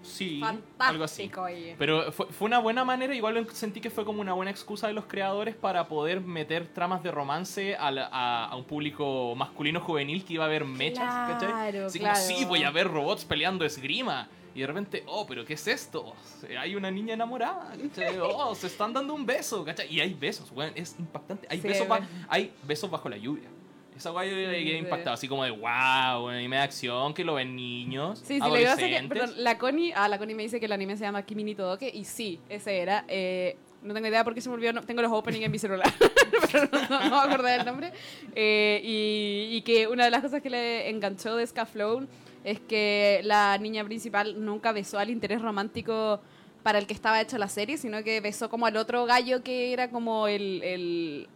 [0.00, 1.30] Sí, Fantástico, algo así.
[1.38, 1.74] oye.
[1.76, 4.92] Pero fue, fue una buena manera, igual sentí que fue como una buena excusa de
[4.94, 9.80] los creadores para poder meter tramas de romance a, la- a- a un público masculino
[9.80, 11.48] juvenil que iba a ver mechas, ¿cachai?
[11.50, 12.14] Claro, Así claro.
[12.14, 14.28] como, sí, voy a ver robots peleando esgrima.
[14.58, 16.14] Y de repente, oh, pero ¿qué es esto?
[16.58, 18.18] Hay una niña enamorada, ¿cachai?
[18.20, 19.86] Oh, se están dando un beso, ¿cachai?
[19.88, 21.46] Y hay besos, weón, es impactante.
[21.48, 21.86] Hay, Sí, besos,
[22.28, 23.48] hay besos bajo la lluvia.
[23.96, 24.76] Esa guay yo quedé Sí.
[24.78, 28.18] impactado, así como de wow, un anime de acción que lo ven niños.
[28.18, 30.96] Sí, sí, lo que perdón, la Connie, ah, la Connie me dice que el anime
[30.96, 33.04] se llama Kimi ni Todoke, y sí, ese era.
[33.06, 35.58] Eh, no tengo idea por qué se me olvidó, no- tengo los openings en mi
[35.60, 35.86] celular,
[36.50, 37.92] pero no, no me acuerdo del nombre.
[38.34, 42.08] Eh, y, y que una de las cosas que le enganchó de Scaflown
[42.44, 46.20] es que la niña principal nunca besó al interés romántico
[46.62, 49.72] para el que estaba hecha la serie, sino que besó como al otro gallo que
[49.72, 50.62] era como el...
[50.62, 51.28] el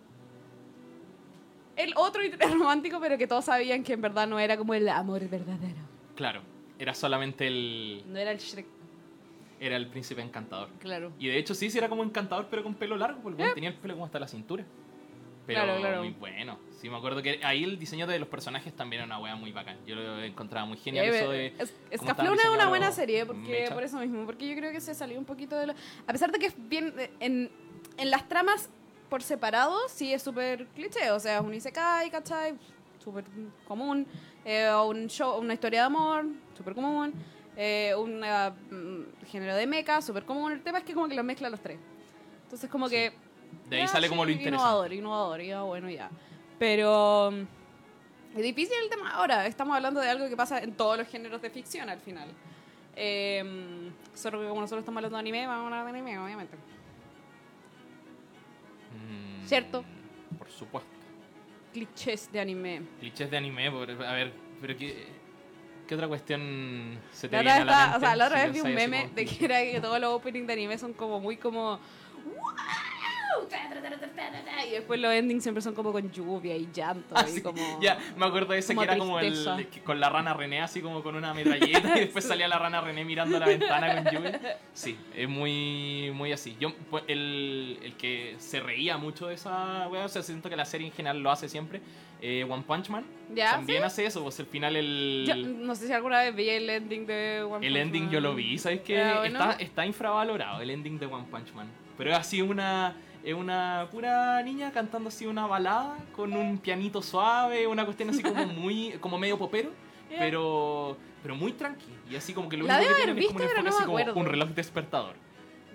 [1.74, 4.88] el otro interés romántico, pero que todos sabían que en verdad no era como el
[4.88, 5.80] amor verdadero.
[6.14, 6.42] Claro,
[6.78, 8.04] era solamente el.
[8.08, 8.66] No era el Shrek,
[9.58, 10.68] Era el príncipe encantador.
[10.78, 11.12] claro.
[11.18, 13.70] Y de hecho, sí, sí era como encantador, pero con pelo largo, porque weón tenía
[13.70, 14.64] el pelo como hasta la cintura.
[15.46, 15.62] Pero.
[15.64, 15.98] Claro, claro.
[16.05, 16.59] muy bueno.
[16.81, 19.52] Sí, me acuerdo que ahí el diseño de los personajes también era una wea muy
[19.52, 19.76] bacán.
[19.87, 21.46] Yo lo encontraba muy genial Eh, eso de.
[21.59, 24.81] es- Escaflón es una buena los serie, porque por eso mismo, porque yo creo que
[24.81, 25.74] se salió un poquito de lo...
[26.07, 26.94] A pesar de que es bien...
[27.20, 27.50] En,
[27.96, 28.70] en las tramas
[29.09, 32.55] por separado, sí es súper cliché, o sea, es un isekai, ¿cachai?
[32.98, 33.24] súper
[33.66, 34.07] común.
[34.44, 36.24] Eh, o un show, una historia de amor,
[36.57, 37.12] súper común.
[37.57, 38.22] Eh, un
[39.26, 40.52] género de mecha, súper común.
[40.52, 41.78] El tema es que como que lo mezcla los tres.
[42.44, 42.94] Entonces como Sí.
[42.94, 43.12] que...
[43.68, 44.64] De ahí sale como sí, lo interesante.
[44.66, 46.10] Innovador, innovador, ya, bueno, ya.
[46.58, 47.30] Pero...
[47.32, 49.46] mm, Es difícil el tema ahora.
[49.46, 52.28] Estamos hablando de algo que pasa en todos los géneros de ficción al final.
[52.96, 56.56] Eh, solo que como nosotros estamos hablando de anime, vamos a hablar de anime, obviamente.
[58.92, 59.84] Mm, ¿Cierto?
[60.38, 60.90] Por supuesto.
[61.72, 62.82] Clichés de anime.
[63.00, 65.06] Clichés de anime, por- a ver, pero ¿qué,
[65.88, 67.96] qué otra cuestión se te La viene a la mente?
[67.96, 70.10] o sea, la otra vez vi un meme como de que era que todos los
[70.12, 71.78] openings de anime son como muy como.
[72.24, 72.34] "Wow",
[74.66, 77.14] Y después los endings siempre son como con lluvia y llanto.
[77.14, 77.80] Ah, y sí, como...
[77.80, 81.02] Ya, me acuerdo de ese que era como el con la rana René, así como
[81.02, 84.58] con una metralleta, y después salía la rana René mirando la ventana con lluvia.
[84.72, 86.56] Sí, es muy, muy así.
[86.60, 90.56] Yo, pues, el, el que se reía mucho de esa wea, o sea, siento que
[90.56, 91.80] la serie en general lo hace siempre.
[92.20, 93.50] eh, One Punch Man ¿Ya?
[93.52, 95.24] también hace eso, pues al final el.
[95.26, 98.12] Yo no sé si alguna vez vi el ending de One El Punch ending Man.
[98.12, 98.94] yo lo vi, ¿sabes qué?
[98.94, 99.40] Era bueno.
[99.40, 101.66] Está, está infravalorado el ending de One Punch Man.
[101.98, 107.00] Pero es así una, es una pura niña cantando así una balada con un pianito
[107.02, 109.70] suave, una cuestión así como muy, como medio popero,
[110.08, 111.87] pero, pero muy tranqui.
[112.11, 113.76] Y así como que lo La único que tiene es como un visto, enfoque no
[113.76, 115.14] así como un reloj despertador.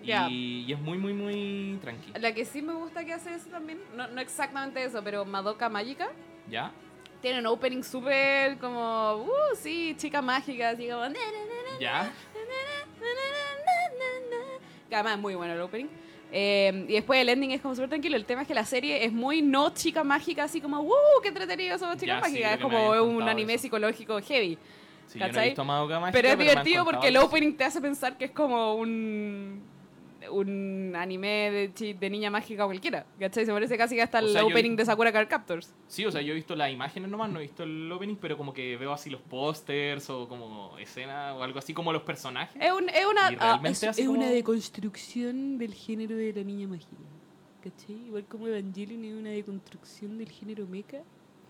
[0.03, 0.29] Ya.
[0.29, 2.13] Y, y es muy, muy, muy tranqui.
[2.19, 5.69] La que sí me gusta que hace eso también, no, no exactamente eso, pero Madoka
[5.69, 6.10] Mágica
[6.49, 6.71] ¿Ya?
[7.21, 11.01] tiene un opening súper como, uh, sí, chica mágica, así como...
[11.01, 12.12] "Na, na, na, na, ¿Ya?
[14.88, 15.88] Que además es muy bueno el opening.
[16.31, 18.15] Eh, y después el ending es como súper tranquilo.
[18.17, 20.91] El tema es que la serie es muy no chica mágica, así como, ¡uh!
[21.21, 22.57] ¡Qué entretenido somos chicas Ya, sí, mágicas!
[22.57, 23.63] creo es como un anime eso.
[23.63, 24.57] psicológico heavy.
[25.07, 25.63] Sí, yo no he visto
[26.01, 29.61] Mágica, pero es han divertido porque el opening te hace pensar que es como un
[30.29, 33.05] un anime de, de niña mágica cualquiera.
[33.19, 33.45] ¿Cachai?
[33.45, 35.73] Se parece casi que hasta O el yo- opening de Sakura Card Captors.
[35.87, 38.37] Sí, o sea, yo he visto las imágenes nomás, no he visto el opening, pero
[38.37, 42.61] como que veo así los pósters o como escena o algo así como los personajes.
[42.61, 46.95] Es, un- es una, ah, es, una deconstrucción del género de la niña mágica.
[47.63, 47.95] ¿Cachai?
[48.07, 51.01] Igual como Evangelion es una deconstrucción del género mecha.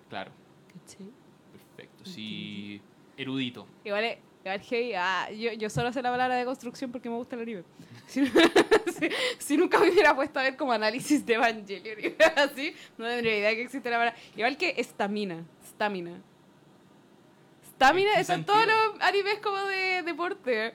[0.09, 0.31] Claro,
[0.73, 1.09] ¿Cachai?
[1.51, 2.05] perfecto.
[2.05, 2.81] Sí,
[3.17, 3.67] erudito.
[3.83, 4.93] Igual es igual heavy.
[4.95, 7.63] Ah, yo, yo solo sé la palabra de construcción porque me gusta el anime.
[8.07, 12.73] Si, si- si nunca me hubiera puesto a ver como análisis de Evangelion y así,
[12.97, 14.19] no tendría idea que existe la palabra.
[14.35, 15.43] Igual que estamina.
[15.67, 16.21] Stamina.
[17.75, 20.73] Stamina ¿En qué está en todos los animes como de deporte.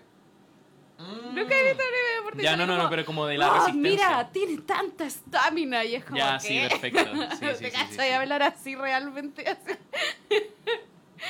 [0.99, 2.43] Nunca he visto anime de deporte.
[2.43, 3.91] Ya, no, no, como, no, pero como de la "Oh, resistencia.
[3.91, 5.85] mira, tiene tanta estamina.
[5.85, 6.47] Y es como Ya, que...
[6.47, 7.01] sí, perfecto.
[7.33, 8.01] Sí, ¿Te sí, sí, sí.
[8.11, 9.45] hablar así realmente?
[9.49, 9.73] Así.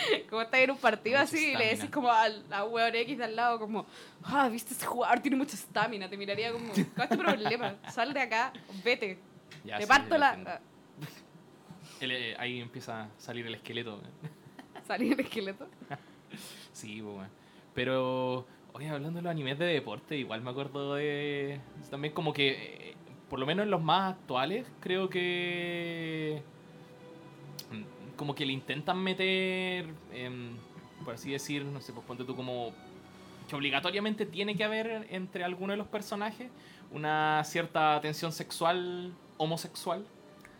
[0.30, 3.18] como estás en un partido Mucha así y le decís como al, a weón X
[3.18, 3.86] de al lado como,
[4.24, 6.08] ah, viste ese jugador tiene mucha estamina.
[6.08, 7.76] Te miraría como, ¿cuál es tu problema?
[7.90, 8.52] Sal de acá,
[8.84, 9.18] vete.
[9.64, 10.60] Ya, Te sí, parto la...
[12.00, 14.00] El, eh, ahí empieza a salir el esqueleto.
[14.86, 15.68] Salir el esqueleto.
[16.72, 17.28] Sí, bueno.
[17.74, 21.60] Pero, oye, hablando de los animes de deporte, igual me acuerdo de.
[21.90, 22.48] También como que,
[22.90, 22.94] eh,
[23.28, 26.42] por lo menos en los más actuales, creo que.
[28.22, 30.52] Como que le intentan meter, em,
[31.04, 32.72] por así decir, no sé, pues ponte tú como.
[33.48, 36.48] Que obligatoriamente tiene que haber entre alguno de los personajes
[36.92, 40.06] una cierta tensión sexual homosexual.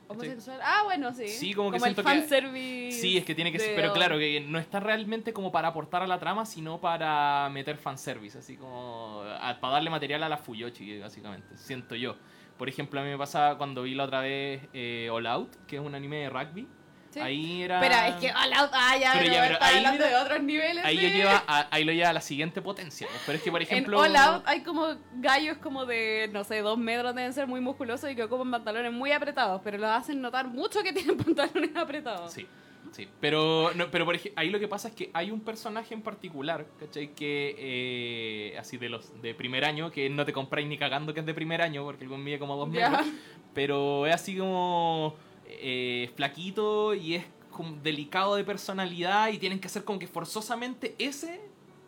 [0.09, 0.59] Homosexual.
[0.61, 1.29] Ah, bueno, sí.
[1.29, 3.01] Sí, como que el siento que- fanservice.
[3.01, 6.03] Sí, es que tiene que ser, pero claro, que no está realmente como para aportar
[6.03, 10.37] a la trama, sino para meter fanservice, así como a- para darle material a la
[10.37, 12.16] Fuyoshi, básicamente, siento yo.
[12.59, 15.77] Por ejemplo, a mí me pasa cuando vi la otra vez eh, All Out, que
[15.77, 16.66] es un anime de rugby.
[17.12, 17.20] Sí.
[17.20, 17.77] Ahí era...
[17.77, 20.83] Espera, es que Out, ah, ya, Pero pero, ya, pero ahí hablando de otros niveles.
[20.85, 23.07] Ahí, de- lo lleva a, ahí lo lleva a la siguiente potencia.
[23.27, 24.03] Pero es que, por ejemplo...
[24.05, 27.61] En All Out hay como gallos como de, no sé, dos metros deben ser muy
[27.61, 31.77] musculosos y que ocupan pantalones muy apretados, pero los hacen notar mucho que tienen pantalones
[31.77, 32.33] apretados.
[32.33, 32.46] Sí,
[32.92, 33.07] sí.
[33.20, 36.01] Pero, no, pero por ej- ahí lo que pasa es que hay un personaje en
[36.03, 37.09] particular, ¿cachai?
[37.14, 41.20] Que, eh, así de los de primer año, que no te compráis ni cagando que
[41.20, 42.88] es de primer año, porque el buen mide como dos Ya.
[42.90, 43.07] metros.
[43.55, 45.14] Pero es así como
[45.61, 50.95] eh, flaquito y es como delicado de personalidad y tienen que hacer como que forzosamente
[50.99, 51.41] ese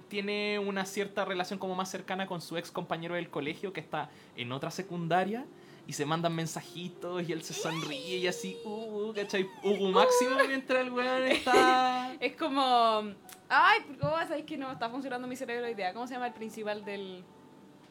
[0.09, 4.11] tiene una cierta relación como más cercana con su ex compañero del colegio que está
[4.37, 5.45] en otra secundaria
[5.87, 9.49] y se mandan mensajitos y él se sonríe y así, uh, ¿cachai?
[9.63, 12.15] Hugo máximo mientras el weón está...
[12.21, 13.13] Es como,
[13.49, 15.93] ay, ¿cómo sabéis que no está funcionando mi cerebro día?
[15.93, 17.25] ¿Cómo se llama el principal del,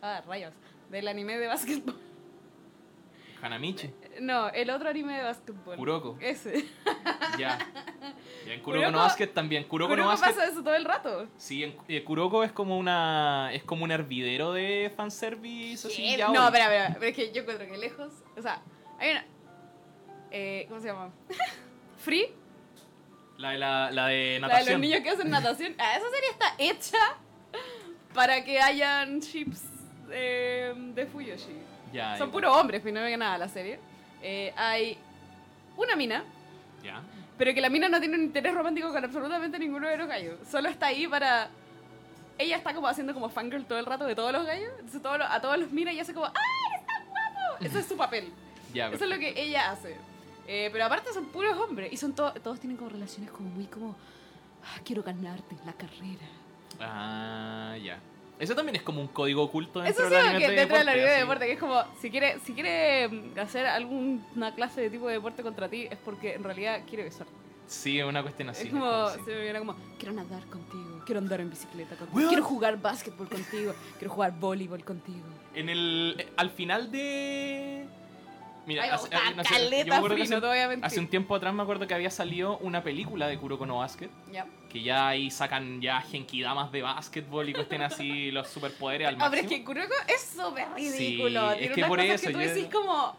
[0.02, 0.54] ah, rayos,
[0.90, 1.96] del anime de básquetbol?
[3.44, 5.76] Hanamichi, No, el otro anime de básquetbol.
[5.76, 6.66] Kuroko, Ese.
[7.38, 7.60] ya.
[8.48, 9.66] Ya en Kuroko no Basket también.
[9.66, 10.28] Kuroko, no Basket.
[10.28, 11.28] pasa eso todo el rato.
[11.38, 16.30] Sí, en, eh, Kuroko es como una es como un hervidero de fanservice así ya
[16.30, 18.62] No, espera, espera, pero es que yo encuentro que lejos, o sea,
[19.00, 19.26] hay una,
[20.32, 21.12] eh, ¿cómo se llama?
[21.98, 22.34] Free
[23.38, 24.72] La de, la, la de La de natación.
[24.74, 25.76] los niños que hacen natación.
[25.80, 27.18] Ah, esa serie está hecha
[28.14, 29.64] para que hayan chips
[30.12, 31.58] eh, de Fuyoshi.
[31.94, 33.80] Ya, Son puros hombres, no que nada la serie.
[34.22, 34.98] Eh, hay
[35.78, 36.24] una mina,
[36.84, 37.02] Ya.
[37.38, 40.40] pero que la mina no tiene un interés romántico con absolutamente ninguno de los gallos.
[40.50, 41.50] Solo está ahí para...
[42.38, 44.72] Ella está como haciendo como fangirl todo el rato de todos los gallos.
[44.80, 46.34] Entonces todos los- a todos los mira y hace como ¡Ah,
[46.74, 47.58] eres tan guapo!
[47.66, 48.34] Ese es su papel.
[48.74, 49.96] Ya, Eso es lo que ella hace.
[50.48, 51.94] Eh, pero aparte son puros hombres.
[51.94, 53.96] Y son to- todos tienen como relaciones como muy como...
[54.64, 56.26] "Ah, quiero ganarte la carrera.
[56.80, 58.00] Ah, ya.
[58.40, 60.78] Eso también es como un código oculto Eso dentro sí, del anime que de dentro
[60.78, 63.66] de la deporte, vida de deporte, que es como, si quiere, si quiere mm, hacer
[63.68, 67.32] alguna clase de tipo de deporte contra ti, es porque en realidad quiere besarte.
[67.68, 68.68] Sí, es una cuestión así.
[68.68, 69.20] es como, así.
[69.24, 72.30] se me viene como, quiero nadar contigo, quiero andar en bicicleta contigo, Weón.
[72.30, 75.26] quiero jugar básquetbol contigo, quiero jugar voleibol contigo.
[75.56, 76.16] En el.
[76.20, 77.86] eh, Al final de.
[78.66, 79.10] Mira, Ay, me hace-
[80.96, 84.10] yo un tiempo atrás me acuerdo que había salido una película de Kuroko no Basket.
[84.70, 89.28] Que ya ahí sacan ya genkidamas de básquetbol y cuestionen así los superpoderes al Ah,
[89.30, 89.50] pero máximo.
[89.52, 91.52] es que Kuroko es súper Sí, ridículo.
[91.52, 93.18] es Tiene que unas por cosas eso que tú yo- decís como,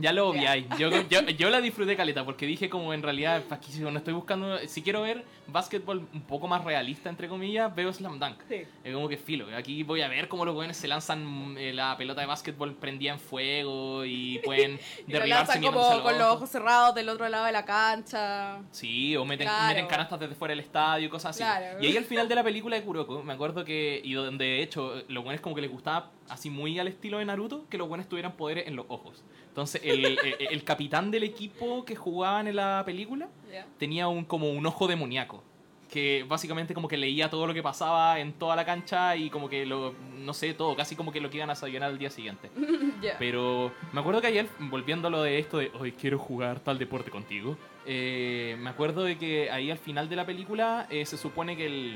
[0.00, 0.66] Ya lo obviáis.
[0.78, 4.58] Yo, yo, yo la disfruté caleta porque dije como en realidad, si no estoy buscando,
[4.66, 8.40] si quiero ver básquetbol un poco más realista, entre comillas, veo Slam Dunk.
[8.48, 8.62] sí.
[8.84, 11.96] Es como que filo, aquí voy a ver cómo los jóvenes se lanzan eh, la
[11.96, 16.28] pelota de básquetbol prendida en fuego y pueden Y lo derribarse a como con los
[16.28, 16.50] ojos.
[16.50, 18.58] cerrados del otro lado de la cancha.
[18.70, 19.68] Sí, o meten, Claro.
[19.74, 21.42] meten canastas desde fuera del estadio y cosas así.
[21.42, 21.82] Claro.
[21.82, 24.62] Y ahí al final de la película de Kuroko, me acuerdo que, y donde de
[24.62, 27.88] hecho los buenos como que les gustaba así muy al estilo de Naruto, que los
[27.88, 29.22] buenos tuvieran poderes en los ojos.
[29.48, 33.66] Entonces el, el, el capitán del equipo que jugaban en la película Ya.
[33.78, 35.42] tenía un como un ojo demoníaco.
[35.90, 39.48] Que básicamente como que leía todo lo que pasaba en toda la cancha y como
[39.48, 42.10] que lo, no sé, todo, casi como que lo que iban a desayunar al día
[42.10, 42.48] siguiente.
[43.02, 43.16] Ya.
[43.18, 46.78] Pero me acuerdo que ayer, volviendo a lo de esto de hoy quiero jugar tal
[46.78, 51.16] deporte contigo, eh, me acuerdo de que ahí al final de la película eh, se
[51.16, 51.94] supone que el,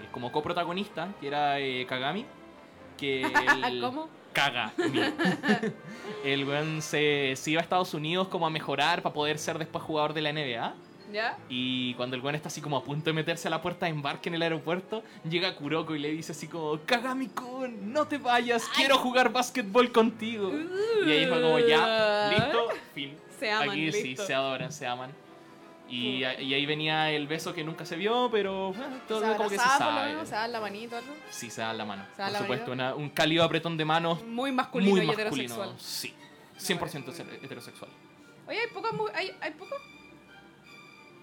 [0.00, 2.24] el como coprotagonista, que era eh, Kagami,
[2.96, 3.22] que
[3.66, 4.08] el, ¿Cómo?
[4.32, 4.72] Kagami.
[6.24, 9.82] el weón se, se iba a Estados Unidos como a mejorar para poder ser después
[9.84, 10.74] jugador de la NBA.
[11.12, 11.38] ¿Ya?
[11.48, 13.92] Y cuando el weón está así como a punto de meterse a la puerta de
[13.92, 18.68] embarque en el aeropuerto, llega Kuroko y le dice así como, Kagami-kun, no te vayas,
[18.74, 20.52] quiero jugar básquetbol contigo.
[21.06, 23.16] Y ahí fue como, ya, listo, fin.
[23.38, 25.10] Se aman, Aquí sí, se adoran, se aman.
[25.88, 29.48] Y, y ahí venía el beso que nunca se vio, pero bueno, todo se como
[29.48, 30.06] que se sabe.
[30.10, 31.12] menos, se dan la manito, algo.
[31.30, 32.04] Sí, se dan la mano.
[32.16, 35.30] Dan Por la supuesto, una- un cálido apretón de manos Muy masculino muy y masculino.
[35.54, 35.74] heterosexual.
[35.78, 36.12] Sí,
[36.74, 37.44] Me parece 100% muy bien.
[37.44, 37.90] heterosexual.
[38.48, 39.78] Oye, hay pocos, hay, hay pocos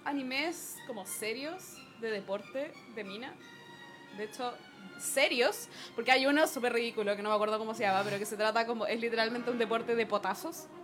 [0.04, 3.34] animes como serios de deporte de mina.
[4.16, 4.54] De hecho,
[4.98, 8.26] serios, porque hay uno súper ridículo que no me acuerdo cómo se llama, pero que
[8.26, 10.66] se trata como, es literalmente un deporte de potazos.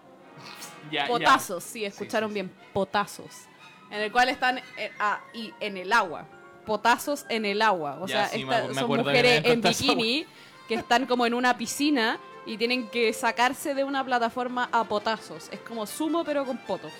[0.90, 1.06] Ya.
[1.06, 2.42] Potazos, sí, escucharon sí, sí.
[2.42, 3.42] bien, potazos.
[3.90, 6.26] En el cual están eh, ah, y en el agua.
[6.66, 7.98] Potazos en el agua.
[8.00, 9.68] O Ya, sea, sí, me esta- acu- me son acuerdo que mujeres me en esa
[9.83, 10.26] bikini
[10.68, 15.48] que están como en una piscina y tienen que sacarse de una plataforma a potazos.
[15.50, 16.92] Es como sumo pero con potos.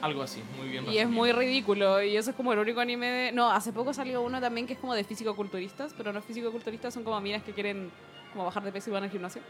[0.00, 0.84] Algo así, muy bien.
[0.84, 1.10] Y es resumido.
[1.18, 2.02] muy ridículo.
[2.02, 3.32] Y eso es como el único anime de...
[3.32, 7.02] No, hace poco salió uno también que es como de físico-culturistas, pero no físico-culturistas, son
[7.02, 7.90] como minas que quieren
[8.32, 9.42] como bajar de peso y van al gimnasio.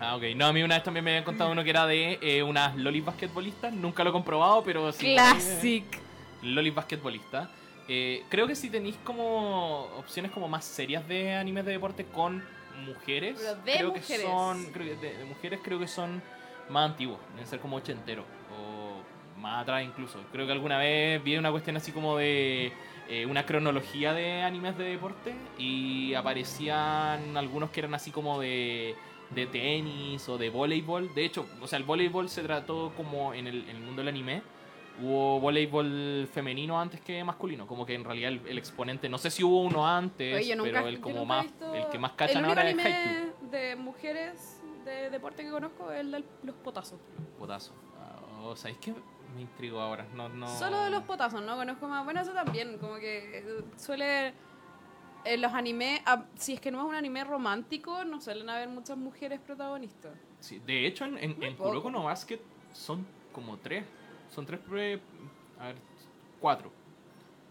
[0.00, 0.22] Ah, ok.
[0.36, 2.76] No, a mí una vez también me habían contado uno que era de eh, unas
[2.76, 3.72] lolis basquetbolistas.
[3.72, 5.14] Nunca lo he comprobado, pero sí.
[5.14, 5.84] Classic.
[6.42, 7.50] Lolis basquetbolista.
[7.88, 12.42] Eh, creo que si tenéis como opciones como más serias de animes de deporte con
[12.86, 13.36] mujeres.
[13.38, 14.06] Pero de creo mujeres.
[14.08, 14.64] que son.
[14.72, 16.22] Creo que de, de mujeres creo que son
[16.68, 17.18] más antiguos.
[17.34, 18.24] Deben ser como ochenteros.
[18.58, 20.18] O más atrás incluso.
[20.32, 22.72] Creo que alguna vez vi una cuestión así como de.
[23.08, 25.34] eh, una cronología de animes de deporte.
[25.58, 28.94] Y aparecían algunos que eran así como de.
[29.30, 31.12] De tenis o de voleibol.
[31.14, 34.08] De hecho, o sea, el voleibol se trató como en el, en el mundo del
[34.08, 34.42] anime
[35.02, 37.66] hubo voleibol femenino antes que masculino.
[37.66, 40.70] Como que en realidad el, el exponente, no sé si hubo uno antes, Oye, nunca,
[40.72, 43.50] pero el como más, el que más El cachan único ahora es anime Haikyuu.
[43.50, 47.00] de mujeres de deporte que conozco es el de los potazos.
[47.38, 47.72] Potazo.
[47.98, 48.94] Ah, O sea, es que
[49.34, 50.06] me intrigo ahora.
[50.14, 50.46] No, no...
[50.46, 51.56] Solo de los potazos, ¿no?
[51.56, 52.04] Conozco más.
[52.04, 54.32] Bueno, eso también, como que suele.
[55.24, 58.68] En los animes, ah, si es que no es un anime romántico, no suelen haber
[58.68, 60.12] muchas mujeres protagonistas.
[60.40, 61.56] Sí, de hecho, en, en, en.
[61.56, 62.40] Kuroko no Basket
[62.72, 63.84] son como tres.
[64.34, 64.60] Son tres.
[64.60, 65.00] pre-
[65.58, 65.76] A ver,
[66.40, 66.70] cuatro.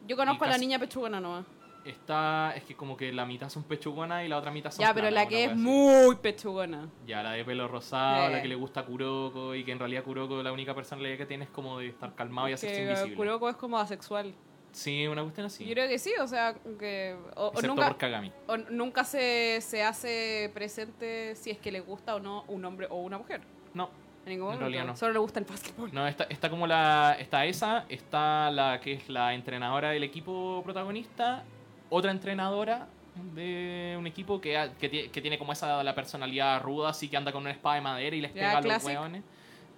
[0.08, 1.46] Yo conozco a la niña pechugona nomás.
[1.86, 2.54] Está.
[2.56, 4.82] Es que como que la mitad son pechugonas y la otra mitad son.
[4.86, 6.88] Ya, pero planas, la que es muy pechugona.
[7.08, 8.32] Ya, la de pelo rosado, Eh.
[8.32, 11.26] la que le gusta a Kuroko y que en realidad Kuroko la única personalidad que
[11.26, 13.16] tiene es como de estar calmado y hacerse Que invisible.
[13.16, 14.34] Kuroko es como asexual.
[14.74, 15.66] Sí, una cuestión así.
[15.66, 17.16] Yo creo que sí, o sea, que.
[17.36, 18.32] O, nunca, por Kagami.
[18.48, 22.88] o nunca se, se hace presente si es que le gusta o no un hombre
[22.90, 23.42] o una mujer.
[23.76, 23.90] No,
[24.26, 24.60] En ningún En momento.
[24.62, 24.96] realidad no.
[24.98, 25.94] Solo le gusta el básquetbol.
[25.94, 27.16] No, está, está como la.
[27.20, 31.44] Está esa, está la que es la entrenadora del equipo protagonista,
[31.90, 32.88] otra entrenadora
[33.36, 37.32] de un equipo que, que, que tiene como esa la personalidad ruda, así que anda
[37.32, 39.24] con una espada de madera y les Ya, pega a los hueones.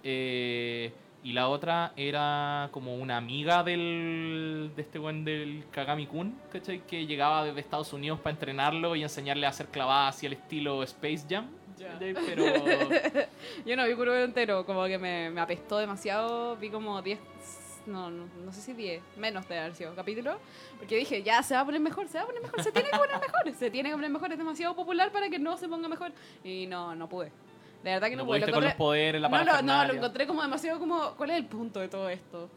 [0.02, 0.90] Eh,
[1.22, 6.86] y la otra era como una amiga del, de este buen del Kagami Kun, ¿cachai?
[6.86, 10.82] Que llegaba desde Estados Unidos para entrenarlo y enseñarle a hacer clavadas así al estilo
[10.82, 11.48] Space Jam.
[11.72, 12.14] ¿cachai?
[12.14, 12.44] Pero
[13.66, 16.56] Yo no vi Kuroko entero, como que me, me apestó demasiado.
[16.56, 17.18] Vi como 10,
[17.86, 20.38] no, no, no sé si 10, menos de sido capítulo.
[20.78, 22.90] Porque dije, ya se va a poner mejor, se va a poner mejor, se tiene
[22.90, 25.68] que poner mejor, se tiene que poner mejor, es demasiado popular para que no se
[25.68, 26.12] ponga mejor.
[26.44, 27.32] Y no, no pude.
[27.86, 28.40] De verdad que no, no pude.
[28.40, 31.30] Lo con los encontré- poderes, la no, lo, no, lo encontré como demasiado como, ¿cuál
[31.30, 32.50] es el punto de todo esto?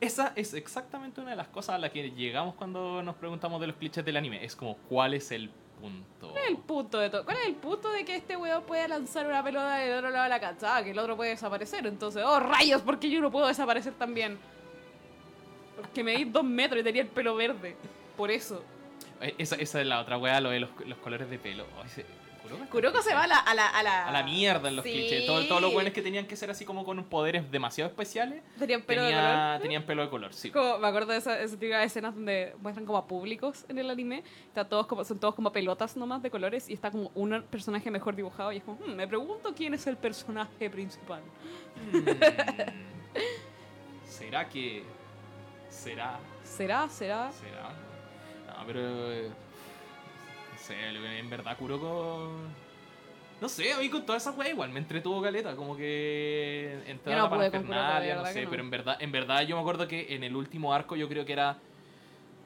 [0.00, 3.68] Esa es exactamente una de las cosas a las que llegamos cuando nos preguntamos de
[3.68, 4.44] los clichés del anime.
[4.44, 5.48] Es como, ¿cuál es el
[5.80, 6.30] punto?
[6.32, 7.24] ¿Cuál es el punto de todo?
[7.24, 10.24] ¿Cuál es el punto de que este weón pueda lanzar una pelota del otro lado
[10.24, 10.76] de la cancha?
[10.76, 11.86] Ah, que el otro puede desaparecer.
[11.86, 14.36] Entonces, oh rayos, ¿por qué yo no puedo desaparecer también?
[15.76, 17.76] Porque me di dos metros y tenía el pelo verde.
[18.16, 18.62] Por eso.
[19.20, 21.64] Eh, Esa, esa es la otra wea, lo de los, los colores de pelo.
[21.78, 22.06] Ay, ese-
[22.42, 23.38] Kuroko, Kuroko se va a la...
[23.38, 24.92] A la, a la, a la mierda en los Sí.
[24.92, 25.26] clichés.
[25.26, 28.82] Todo- todos los buenos que tenían que ser así como con poderes demasiado especiales Tenían
[28.82, 29.60] pelo de color.
[29.60, 30.50] tenían pelo de color, sí.
[30.50, 33.78] Como, me acuerdo de esa, esa típica de escenas donde muestran como a públicos en
[33.78, 34.22] el anime.
[34.48, 37.90] Está todos como, son todos como pelotas nomás de colores y está como un personaje
[37.90, 38.52] mejor dibujado.
[38.52, 41.22] Y es como, "Hmm, me pregunto quién es el personaje principal.
[41.92, 42.02] Mm.
[44.06, 44.82] ¿Será que...?
[45.68, 46.18] ¿Será?
[46.44, 46.88] ¿Será?
[46.88, 47.32] ¿Será?
[47.32, 47.70] ¿Será?
[48.46, 49.12] No, pero...
[49.12, 49.30] eh,
[50.62, 50.74] sé,
[51.18, 52.30] en verdad Kuroko...
[53.40, 57.16] No sé, a mí con toda esa wea igual me entretuvo caleta, como que entrar
[57.16, 58.50] Yo no a la con no sé, no.
[58.50, 61.24] pero en verdad, en verdad yo me acuerdo que en el último arco yo creo
[61.24, 61.58] que era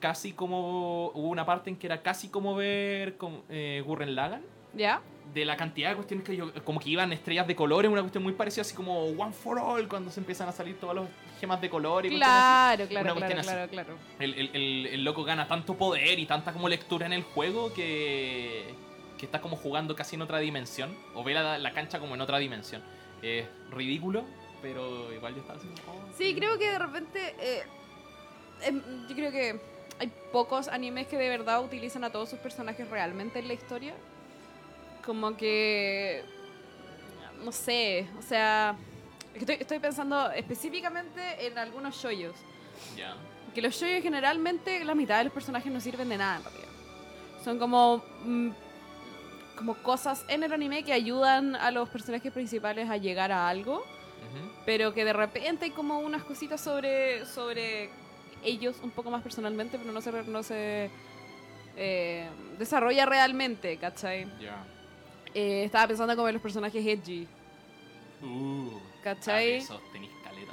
[0.00, 4.42] casi como hubo una parte en que era casi como ver como, eh, Gurren Lagann
[4.72, 5.02] ¿Ya?
[5.32, 8.22] De la cantidad de cuestiones que yo, como que iban estrellas de colores, una cuestión
[8.24, 11.08] muy parecida así como One for All cuando se empiezan a salir todos los
[11.40, 12.10] gemas de color y.
[12.16, 13.94] Claro, claro, Una claro, claro, claro.
[14.18, 17.72] El, el, el, el loco gana tanto poder y tanta como lectura en el juego
[17.74, 18.74] que,
[19.18, 20.96] que está como jugando casi en otra dimensión.
[21.14, 22.82] O ve la, la cancha como en otra dimensión.
[23.20, 24.24] Es ridículo,
[24.62, 25.68] pero igual yo estaba así.
[25.84, 27.34] como, oh, Sí, creo que de repente.
[27.40, 27.62] eh,
[28.62, 29.60] em, yo creo que
[29.98, 33.94] hay pocos animes que de verdad utilizan a todos sus personajes realmente en la historia.
[35.06, 36.24] Como que.
[37.42, 38.76] No sé, o sea.
[39.34, 42.34] Estoy, estoy pensando específicamente en algunos shoyos.
[42.96, 43.14] Ya.
[43.54, 46.68] Que los shoyos generalmente la mitad de los personajes no sirven de nada en realidad.
[47.44, 48.04] Son como.
[48.24, 48.50] mm,
[49.56, 53.82] como cosas en el anime que ayudan a los personajes principales a llegar a algo
[54.64, 57.90] pero que de repente hay como unas cositas sobre, sobre
[58.44, 60.90] ellos un poco más personalmente, pero no se, no se
[61.76, 64.26] eh, desarrolla realmente, ¿cachai?
[64.40, 64.64] Ya.
[65.38, 67.26] Eh, estaba pensando como en los personajes edgy,
[68.22, 68.70] Uh.
[69.04, 69.52] ¿cachai?
[69.54, 69.80] Ah, eso
[70.24, 70.52] caleta.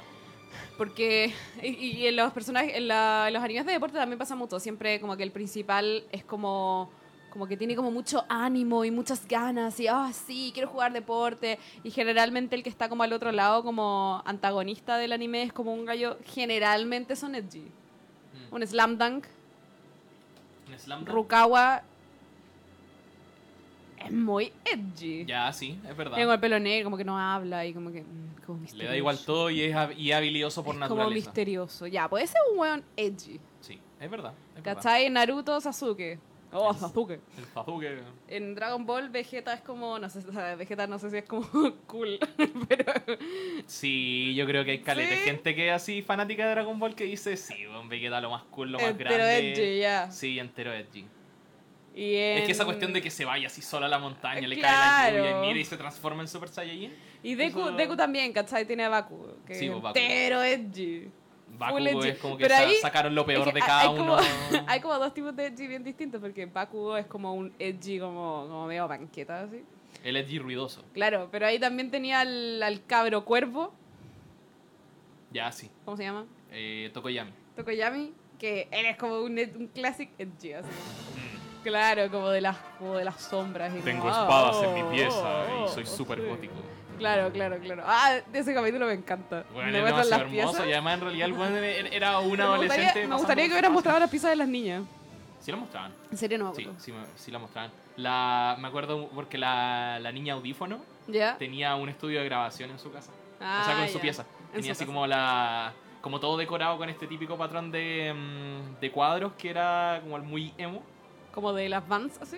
[0.76, 4.34] Porque, y, y en los personajes, en, la- en los animes de deporte también pasa
[4.36, 6.90] mucho, siempre como que el principal es como
[7.30, 11.58] como que tiene como mucho ánimo y muchas ganas y ah sí quiero jugar deporte
[11.82, 15.74] y generalmente el que está como al otro lado como antagonista del anime es como
[15.74, 17.64] un gallo generalmente son edgy
[18.50, 18.54] Mm.
[18.54, 19.24] un slam dunk
[20.70, 21.08] ¿Un slam dunk?
[21.12, 21.82] Rukawa
[24.04, 26.16] es muy edgy Ya, sí, es verdad.
[26.18, 28.90] como el pelo negro como que no habla y como que mm, como Le misterioso.
[28.90, 31.28] da igual todo y es, y habilidoso por Es como naturaleza.
[31.28, 34.32] misterioso ya puede ser un weón edgy Sí, es verdad.
[34.56, 34.74] Es verdad.
[34.76, 35.08] ¿Cachai?
[35.10, 36.18] Naruto, Sasuke.
[36.52, 37.18] Oh, Es- Sasuke.
[37.36, 37.98] El Sasuke.
[38.28, 41.24] En Dragon Ball, Vegeta es como, no sé, o sea, Vegeta no sé si es
[41.24, 41.48] como
[41.86, 42.18] cool,
[42.68, 42.84] pero
[43.66, 45.14] Sí, yo creo que hay caleta.
[45.14, 45.20] ¿Sí?
[45.24, 47.54] Gente que es así fanática de Dragon Ball que dice, sí,
[47.88, 49.52] Vegeta lo más cool, lo más entero grande.
[49.52, 50.10] edgy, ya.
[50.10, 51.06] Sí, entero edgy.
[51.96, 54.58] Y Es que esa cuestión de que se vaya así sola a la montaña, le
[54.58, 56.92] cae la lluvia y mira y se transforma en Super Saiyajin.
[57.22, 58.66] Y Deku, eso- Deku también, ¿cachai?
[58.66, 59.98] Tiene a Baku, que Sí, es pues, Baku.
[59.98, 61.08] entero edgy.
[61.56, 62.08] Edgy.
[62.08, 64.16] es como que Pero sa- ahí- sacaron lo peor Es que de cada hay uno.
[64.16, 64.16] Como,
[64.68, 68.46] hay como dos tipos de edgy bien distintos, porque Bakugo es como un edgy como,
[68.48, 69.62] como medio banqueta, así.
[70.02, 70.84] El edgy ruidoso.
[70.92, 73.72] Claro, pero ahí también tenía al, al cabro cuervo,
[75.30, 75.70] Ya, sí.
[75.84, 76.26] ¿cómo se llama?
[76.50, 77.30] Eh, Tokoyami.
[77.56, 80.68] Tokoyami, que él es como un, un classic edgy, así.
[81.64, 83.74] Claro, como de las, como de las sombras.
[83.74, 86.26] y Tengo como, ah, espadas en mi oh, pieza oh, y soy oh, súper sí.
[86.26, 86.54] gótico.
[86.98, 87.82] Claro, claro, claro.
[87.84, 89.44] Ah, ese capítulo me encanta.
[89.52, 90.66] Bueno, es muestran las hermoso piezas.
[90.68, 91.54] y además en realidad el buen
[91.92, 92.84] era un me adolescente.
[92.84, 94.82] gustaría, me gustaría que hubieran su mostrado las piezas de las niñas.
[95.40, 95.92] Sí lo mostraban.
[96.10, 97.70] En serio no me Sí, sí, sí la mostraban.
[97.96, 101.36] La, me acuerdo porque la, la niña audífono ¿Ya?
[101.36, 103.10] tenía un estudio de grabación en su casa.
[103.40, 104.00] Ah, o sea, con su ya.
[104.02, 104.22] pieza.
[104.22, 104.86] En Tenía su así casa.
[104.86, 105.72] como la.
[106.00, 110.22] Como todo decorado con este típico patrón de, mm, de cuadros que era como el
[110.22, 110.82] muy emo.
[111.34, 112.36] Como de las Vans, así.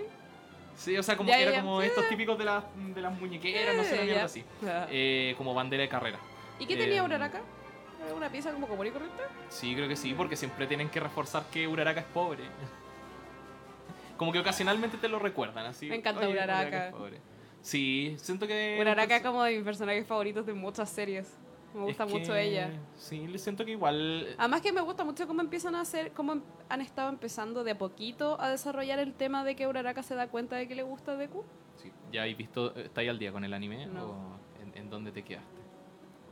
[0.74, 3.84] Sí, o sea, como Ya, era como estos típicos de las, de las muñequeras, no
[3.84, 4.44] sé, una Eh, mierda así.
[4.90, 6.18] Eh, como bandera de carrera.
[6.58, 7.40] ¿Y qué eh, tenía Uraraka?
[8.04, 9.22] ¿Era ¿Una pieza como común y corriente?
[9.50, 12.44] Sí, creo que sí, porque siempre tienen que reforzar que Uraraka es pobre.
[14.16, 15.86] Como que ocasionalmente te lo recuerdan, así.
[15.90, 16.86] Me encanta "Oye, Uraraka".
[16.88, 17.20] es pobre.
[17.60, 18.78] Sí, siento que...
[18.80, 21.30] Uraraka es como de mis personajes favoritos de muchas series.
[21.76, 22.70] Me es gusta que- mucho ella.
[22.96, 24.34] Sí, le siento que igual...
[24.38, 27.72] Además que me gusta mucho cómo empiezan a hacer, cómo em- han estado empezando de
[27.72, 30.82] a poquito a desarrollar el tema de que Uraraka se da cuenta de que le
[30.82, 31.44] gusta Deku.
[31.76, 33.86] Sí, ¿Ya habéis visto, está ahí al día con el anime?
[33.86, 34.04] No.
[34.04, 34.16] ¿O
[34.62, 35.50] en, en dónde te quedaste?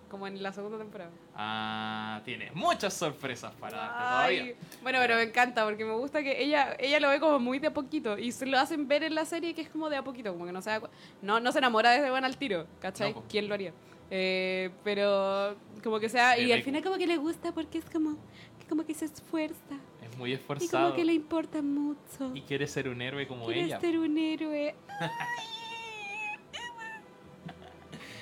[0.08, 1.10] Como en la segunda temporada.
[1.34, 4.54] Ah, tienes muchas sorpresas para darte Ay, todavía.
[4.82, 7.66] Bueno, pero me encanta porque me gusta que ella ella lo ve como muy de
[7.66, 10.04] a poquito y se lo hacen ver en la serie que es como de a
[10.04, 10.80] poquito, como que no se da
[11.20, 13.12] no, no se enamora desde buena al tiro, ¿cachai?
[13.12, 13.24] No, po.
[13.28, 13.72] ¿Quién lo haría?
[14.10, 18.16] Eh, pero como que sea, y al final como que le gusta porque es como,
[18.60, 20.84] que como que se esfuerza Es muy y esforzado.
[20.86, 22.30] como que le importa mucho.
[22.34, 23.80] Y quiere ser un héroe como Quiere ella.
[23.80, 24.74] ser un héroe.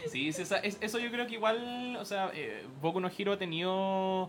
[0.08, 3.32] Sí, sí, esa- es- eso yo creo que igual, o sea, eh, Boku no Hero
[3.32, 4.28] ha tenido,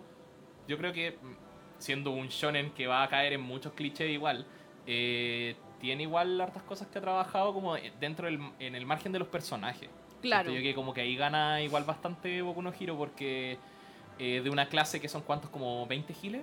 [0.68, 1.34] yo creo que mm,
[1.80, 4.46] siendo un shonen que va a caer en muchos clichés igual,
[4.88, 9.20] eh, tiene igual hartas cosas que ha trabajado como dentro del, en el margen de
[9.20, 9.90] los personajes.
[10.24, 10.50] Claro.
[10.50, 13.60] Siento yo que como que ahí gana igual bastante Boku no Hero porque
[14.18, 16.42] eh, de una clase que son cuantos como 20 giles,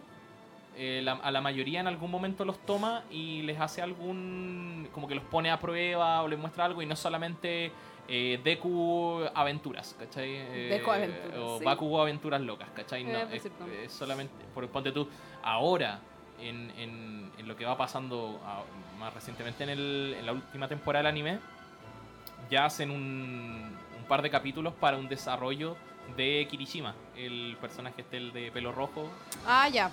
[0.77, 5.09] eh, la- a la mayoría en algún momento los toma y les hace algún, como
[5.09, 7.73] que los pone a prueba o les muestra algo y no solamente
[8.09, 10.29] eh, Deku aventuras, ¿cachai?
[10.31, 11.65] Eh, Deku aventuras, O sí.
[11.65, 13.05] Bakugo aventuras locas, ¿cachai?
[13.05, 13.47] No, Eh, es,
[13.85, 15.09] es solamente, por, ponte tú,
[15.43, 16.01] ahora
[16.41, 18.41] en, en- en lo que va pasando
[18.99, 21.39] más recientemente en, el- en la última temporada del anime,
[22.51, 25.77] ya hacen un, un par de capítulos para un desarrollo
[26.17, 29.09] de Kirishima, el personaje este el de pelo rojo,
[29.47, 29.91] Ah, ya.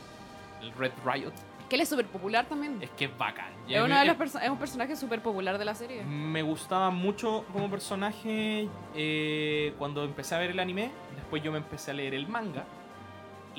[0.61, 1.33] el Red Riot.
[1.69, 2.77] Que él es súper popular también.
[2.81, 3.51] Es que es bacán.
[3.67, 6.01] Es, uno de los es un personaje súper popular de la serie.
[6.03, 10.91] Me gustaba mucho como personaje eh, cuando empecé a ver el anime.
[11.15, 12.63] Después yo me empecé a leer el manga.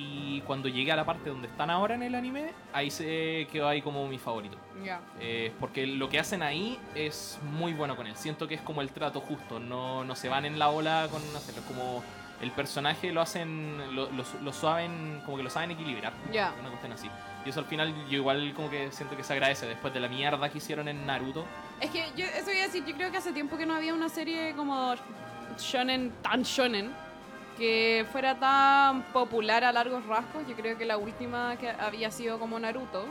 [0.00, 3.66] Y cuando llegué a la parte donde están ahora en el anime, ahí se quedó
[3.66, 4.56] ahí como mi favorito.
[4.84, 5.00] Ya.
[5.18, 8.14] Eh, porque lo que hacen ahí es muy bueno con él.
[8.14, 9.58] Siento que es como el trato justo.
[9.58, 11.62] No, no se van en la ola con hacerlo.
[11.66, 12.04] Como
[12.40, 16.12] el personaje lo hacen, lo, lo, lo saben, como que lo saben equilibrar.
[16.32, 16.54] Ya.
[16.60, 17.10] Una cuestión así.
[17.44, 20.08] Y eso al final yo igual como que siento que se agradece después de la
[20.08, 21.44] mierda que hicieron en Naruto.
[21.80, 23.94] Es que yo, eso iba a decir, yo creo que hace tiempo que no había
[23.94, 24.94] una serie como
[25.58, 26.92] shonen, tan shonen,
[27.58, 30.46] que fuera tan popular a largos rasgos.
[30.48, 33.04] Yo creo que la última que había sido como Naruto,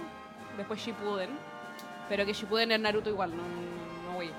[0.55, 1.29] después Shippuden,
[2.09, 3.43] pero que Shippuden es Naruto igual, no,
[4.09, 4.31] no voy.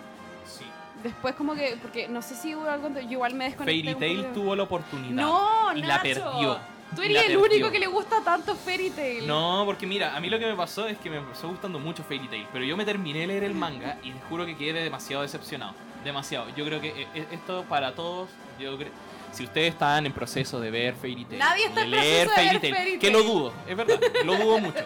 [0.44, 0.64] Sí.
[1.02, 4.32] Después como que, porque no sé si hubo algo, yo igual me desconecté Fairy Tail
[4.32, 5.12] tuvo la oportunidad.
[5.12, 5.88] No, y Nacho.
[5.88, 6.58] la perdió.
[6.96, 9.26] Tú eres el único que le gusta tanto Fairy Tail.
[9.26, 12.02] No, porque mira, a mí lo que me pasó es que me empezó gustando mucho
[12.02, 14.82] Fairy Tail, pero yo me terminé de leer el manga y te juro que quedé
[14.82, 15.74] demasiado decepcionado.
[16.02, 16.46] Demasiado.
[16.56, 18.90] Yo creo que eh, eh, esto para todos, yo creo...
[19.32, 22.50] Si ustedes están en proceso de ver Fairy Tail, Nadie está en leer proceso de
[22.52, 23.12] ver Tail, Fairy que Tail.
[23.12, 24.84] lo dudo, es verdad, lo dudo mucho.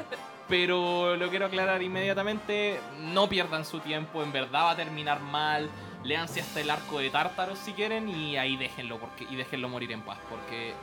[0.48, 5.70] Pero lo quiero aclarar inmediatamente, no pierdan su tiempo, en verdad va a terminar mal.
[6.04, 9.92] Léanse hasta el arco de Tártaro si quieren y ahí déjenlo porque y déjenlo morir
[9.92, 10.74] en paz, porque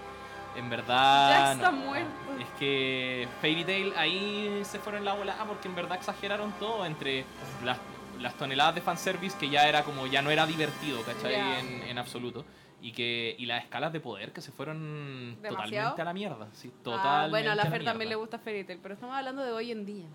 [0.55, 1.77] en verdad Ya está no.
[1.77, 2.09] muerto.
[2.39, 7.25] Es que Fairy Tail ahí se fueron la bola porque en verdad exageraron todo entre
[7.65, 7.77] las,
[8.19, 11.33] las toneladas de fanservice que ya era como ya no era divertido, ¿cachai?
[11.33, 11.59] Ya.
[11.59, 12.45] En, en absoluto.
[12.81, 15.89] Y que y las escalas de poder que se fueron ¿Demasiado?
[15.91, 18.63] totalmente a la mierda, sí, Ah, totalmente bueno, a la Fer también le gusta Fairy
[18.63, 20.05] Tail, pero estamos hablando de hoy en día.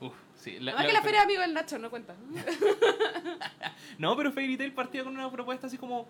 [0.00, 2.14] Uf, sí, la- Además la- que la Fer es amigo del Nacho, no cuenta.
[3.98, 6.06] No, pero Fairy Tail partía con una propuesta así como.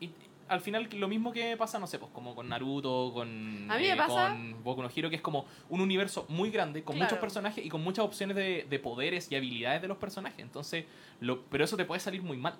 [0.00, 0.10] y-
[0.48, 3.86] al final, lo mismo que pasa, no sé, pues como con Naruto, con, A mí
[3.86, 7.06] me pasa- con Boku no Hero, que es como un universo muy grande, con Claro.
[7.08, 10.40] muchos personajes y con muchas opciones de, de poderes y habilidades de los personajes.
[10.40, 10.86] Entonces,
[11.20, 12.54] lo, pero eso te puede salir muy mal.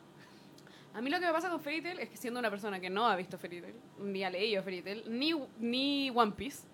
[0.94, 2.90] A mí lo que me pasa con Fairy Tail es que siendo una persona que
[2.90, 6.66] no ha visto Fairy Tail, ni ha leído Fairy Tail, ni, ni One Piece,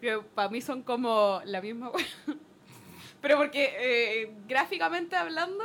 [0.00, 1.90] que para mí son como la misma.
[3.20, 5.64] Pero porque eh, gráficamente hablando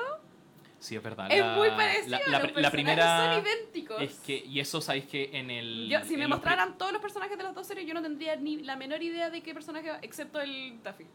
[0.80, 1.28] Sí, es verdad.
[1.30, 2.10] es la- muy parecido.
[2.10, 3.34] La, la- los la personajes primera.
[3.34, 4.02] son idénticos.
[4.02, 5.90] Es que, y eso sabéis que en el.
[5.90, 8.36] Yo, si me en mostraran todos los personajes de las dos series, yo no tendría
[8.38, 11.06] ni la menor idea de qué personaje, excepto el Duffy.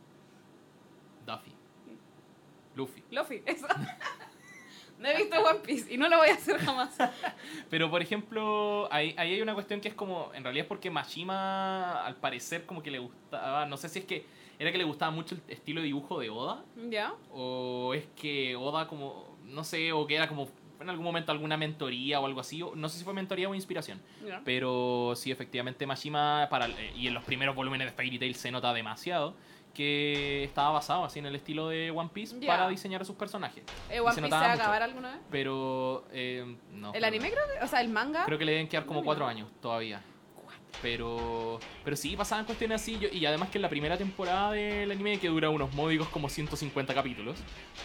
[1.25, 1.53] Duffy.
[2.75, 3.03] Luffy.
[3.11, 3.67] Luffy, eso.
[5.05, 6.97] No he visto One Piece y no lo voy a hacer jamás.
[7.71, 10.91] Pero por ejemplo, ahí, ahí hay una cuestión que es como, en realidad es porque
[10.91, 14.25] Mashima al parecer como que le gustaba, no sé si es que
[14.59, 17.13] era que le gustaba mucho el estilo de dibujo de Oda, ¿Ya?
[17.33, 20.49] o es que Oda como, no sé, o que era como
[20.81, 23.55] en algún momento alguna mentoría o algo así, o no sé si fue mentoría o
[23.55, 24.01] inspiración,
[24.45, 28.51] pero sí efectivamente Mashima, para, eh, y en los primeros volúmenes de Fairy Tail se
[28.51, 29.35] nota demasiado,
[29.75, 33.65] que estaba basado así en el estilo de One Piece para diseñar a sus personajes.
[33.91, 35.21] Eh, ¿One se Piece se va a acabar alguna vez?
[35.31, 36.93] Pero eh, no.
[36.95, 37.65] ¿El anime creo que?
[37.65, 38.25] O sea, el manga.
[38.25, 39.31] Creo que le deben quedar como Uy, cuatro no.
[39.31, 40.01] años todavía.
[40.83, 42.99] Pero, pero sí, pasaban cuestiones así.
[42.99, 46.29] yo- y además que en la primera temporada del anime, que dura unos módicos como
[46.29, 47.39] 150 capítulos,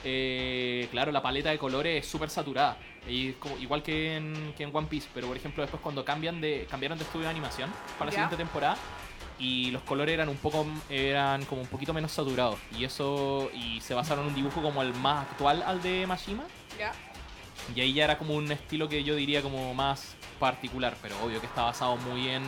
[0.04, 2.78] eh, claro, la paleta de colores es súper saturada.
[3.08, 5.08] Y como, igual que en, que en One Piece.
[5.14, 8.36] Pero por ejemplo, después cuando cambian de, cambiaron de estudio de animación para la siguiente
[8.36, 8.78] temporada,
[9.40, 12.60] y los colores eran un poco eran como un poquito menos saturados.
[12.78, 13.50] Y eso.
[13.54, 16.44] Y se basaron en un dibujo como el más actual al de Mashima.
[16.78, 16.92] Ya.
[17.76, 21.40] Y ahí ya era como un estilo que yo diría como más particular, pero obvio
[21.40, 22.44] que está basado muy en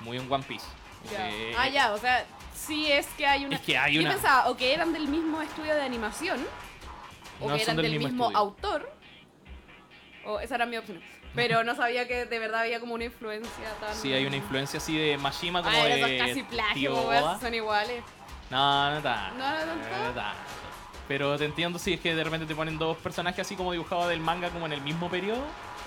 [0.00, 0.66] muy en One Piece.
[1.10, 1.30] ya.
[1.30, 2.24] Eh, Ah, ya, o sea,
[2.54, 3.56] sí es que hay una.
[3.56, 6.44] Es que hay Yo una pensaba, o que eran del mismo estudio de animación,
[7.40, 8.92] o No que eran del mismo mismo, autor.
[10.24, 11.00] O esa era mi opción.
[11.34, 13.94] Pero no sabía que de verdad había como una influencia tan.
[13.94, 16.94] Sí, hay una influencia así de Mashima como Ah, de es casi plagio,
[17.40, 18.02] son iguales.
[18.50, 19.38] No, no tanto.
[19.38, 19.88] No, no tanto.
[20.08, 20.38] no tanto.
[21.08, 24.08] Pero te entiendo si es que de repente te ponen dos personajes así como dibujados
[24.08, 25.42] del manga como en el mismo periodo,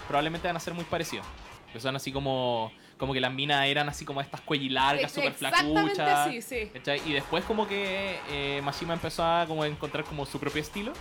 [0.08, 1.26] probablemente van a ser muy parecidos.
[1.72, 5.96] Que son así como como que las minas eran así como estas cuellilargas, súper Exactamente
[5.96, 6.46] flacuchas.
[6.46, 6.70] sí.
[6.74, 7.02] ¿Cachai?
[7.06, 10.94] Y después como que eh, Mashima empezó a como encontrar como su propio estilo.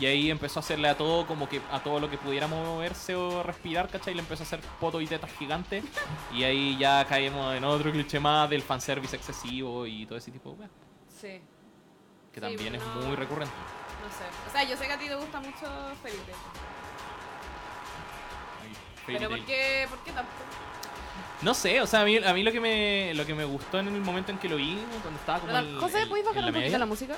[0.00, 3.14] Y ahí empezó a hacerle a todo como que a todo lo que pudiera moverse
[3.14, 4.14] o respirar, ¿cachai?
[4.14, 5.84] Le empezó a hacer poto y tetas gigantes.
[6.32, 10.50] Y ahí ya caemos en otro cliché más del fanservice excesivo y todo ese tipo
[10.50, 10.70] de weas.
[11.08, 11.40] Sí,
[12.32, 12.78] Que Sí, también no.
[12.78, 13.54] es muy recurrente.
[13.54, 14.24] no sé.
[14.48, 15.66] O sea, yo sé que a ti te gusta mucho.
[16.02, 16.18] Fairy
[19.06, 20.30] Pero ¿por qué, ¿por qué tanto?
[21.42, 23.78] No sé, o sea, a mí, a mí lo que me lo que me gustó
[23.78, 26.78] en el momento en que lo vi, cuando estaba como José, ¿puedes bajar un poquito
[26.78, 27.16] la música?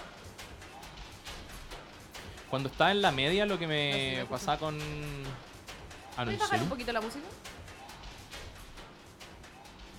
[2.51, 4.30] Cuando estaba en la media lo que No, sí, me escucho.
[4.30, 4.78] pasaba con
[6.18, 7.24] Ah, no, ¿Puedes ¿en bajar un poquito la música?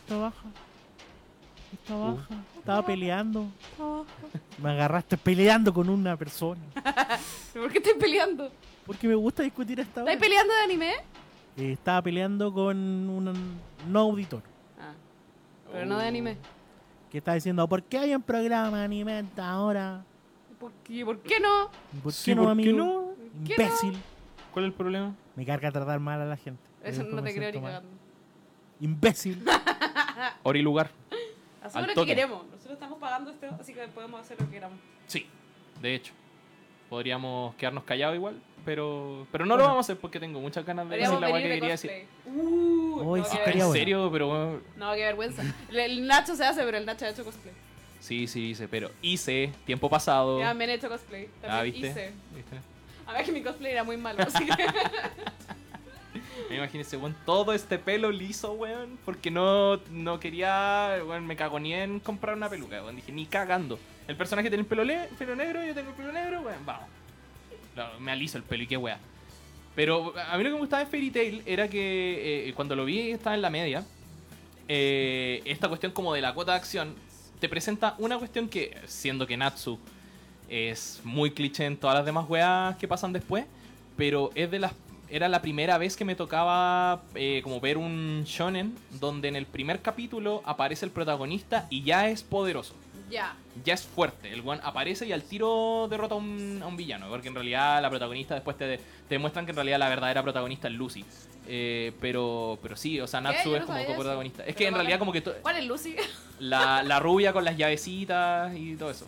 [0.04, 0.44] Está baja.
[1.74, 2.16] Está Uh.
[2.16, 2.36] baja.
[2.58, 3.46] Estaba peleando.
[4.58, 6.62] Me agarraste peleando con una persona.
[7.54, 8.52] ¿Por qué estás peleando?
[8.86, 10.12] Porque me gusta discutir esta hora.
[10.12, 10.94] ¿Estás peleando de anime?
[11.58, 14.42] Eh, estaba peleando con un no auditor.
[14.80, 14.94] Ah,
[15.72, 16.38] pero no de anime.
[17.12, 20.04] Que está diciendo, ¿por qué hay un programa de anime hasta ahora?
[20.60, 21.70] ¿Por qué, ¿Por qué no?
[21.96, 22.78] ¿Y ¿Por Sí, qué no, ¿por qué amigo?
[22.78, 23.10] no?
[23.46, 23.64] ¿Qué no?
[23.64, 23.98] Imbécil.
[24.54, 25.16] ¿Cuál es el problema?
[25.36, 26.62] Me carga tratar mal a la gente.
[26.84, 27.90] Eso no te creo ni cagando.
[28.80, 29.44] Imbécil.
[30.44, 30.90] Hora y lugar.
[31.64, 32.46] Hacemos lo que queremos.
[32.46, 34.80] Nosotros estamos pagando esto, así que podemos hacer lo que queramos.
[35.08, 35.26] Sí,
[35.82, 36.14] de hecho.
[36.90, 40.90] Podríamos quedarnos callados igual, pero pero no lo vamos a hacer porque tengo muchas ganas
[40.90, 41.92] de decir la que de quería decir.
[42.26, 43.72] Uh, Uy, no, sí ¿En bueno.
[43.74, 44.10] serio?
[44.10, 45.44] Pero bueno, No, qué vergüenza.
[45.70, 47.54] El- El Nacho se hace, pero el Nacho ha hecho cosplay.
[48.00, 50.40] Sí, sí, hice, pero hice tiempo pasado.
[50.40, 51.28] Ya me han hecho cosplay.
[51.42, 51.80] También Ah, ¿viste?
[51.88, 52.12] hice.
[52.36, 52.56] ¿Viste?
[53.06, 54.66] A ver que mi cosplay era muy malo, así que...
[56.50, 61.84] Me imagínese, weón, todo este pelo liso, weón, porque no, no quería, weón, me cagoné
[61.84, 63.78] en comprar una peluca, weón, dije, ni cagando.
[64.08, 66.88] El personaje tiene el pelo, le- pelo negro, yo tengo el pelo negro, weón, vamos.
[67.76, 68.98] No, me aliso el pelo y qué weá.
[69.76, 72.86] Pero a mí lo que me gustaba de Fairy Tail era que eh, cuando lo
[72.86, 73.86] vi estaba en la media,
[74.68, 76.96] eh, esta cuestión como de la cuota de acción
[77.40, 79.80] te presenta una cuestión que, siendo que Natsu
[80.50, 83.46] es muy cliché en todas las demás weas que pasan después,
[83.96, 84.74] pero es de las
[85.10, 89.46] era la primera vez que me tocaba eh, como ver un shonen donde en el
[89.46, 92.74] primer capítulo aparece el protagonista y ya es poderoso,
[93.10, 93.36] ya.
[93.64, 94.32] ya es fuerte.
[94.32, 97.82] El one aparece y al tiro derrota a un, a un villano, porque en realidad
[97.82, 101.06] la protagonista después te, te demuestran que en realidad la verdadera protagonista es Lucy.
[101.50, 104.42] Eh, pero, pero sí, o sea, Natsu es no como coprotagonista.
[104.44, 105.96] Es Pero que en realidad como que ¿Cuál es Lucy?
[106.40, 109.08] la, la rubia con las llavecitas y todo eso.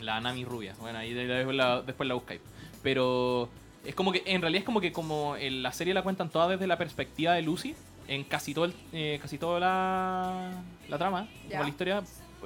[0.00, 0.74] La Nami rubia.
[0.80, 2.40] Bueno, ahí de- de- después la, después la buscáis.
[2.82, 3.48] Pero
[3.84, 6.48] es como que, en realidad es como que como en la serie la cuentan toda
[6.48, 7.74] desde la perspectiva de Lucy.
[8.08, 10.52] En casi todo el, eh, casi toda la,
[10.88, 12.02] la trama, como la historia,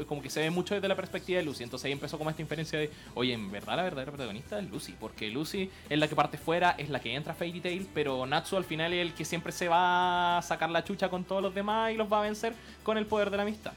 [0.06, 1.64] como que se ve mucho desde la perspectiva de Lucy.
[1.64, 4.94] Entonces ahí empezó como esta inferencia de, oye, en verdad la verdadera protagonista es Lucy.
[4.98, 8.26] Porque Lucy es la que parte fuera, es la que entra a Fairy Tail, pero
[8.26, 11.42] Natsu al final es el que siempre se va a sacar la chucha con todos
[11.42, 13.72] los demás y los va a vencer con el poder de la amistad.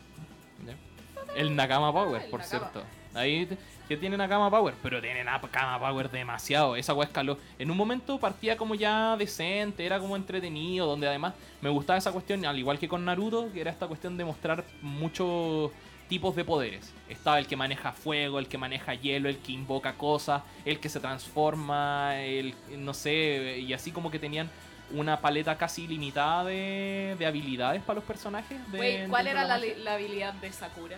[1.36, 2.84] El Nakama Power, por cierto.
[3.16, 3.48] Ahí
[3.88, 6.76] que tiene Nakama Power, pero tiene Nakama Power demasiado.
[6.76, 7.38] Esa weá escaló.
[7.60, 12.12] En un momento partía como ya decente, era como entretenido, donde además me gustaba esa
[12.12, 15.72] cuestión, al igual que con Naruto, que era esta cuestión de mostrar muchos
[16.10, 16.92] tipos de poderes.
[17.10, 20.90] Estaba el que maneja fuego, el que maneja hielo, el que invoca cosas, el que
[20.90, 24.50] se transforma, el no sé, y así como que tenían
[24.92, 28.60] una paleta casi limitada de, de habilidades para los personajes.
[28.72, 30.98] de- ¿cuál era la, la habilidad de Sakura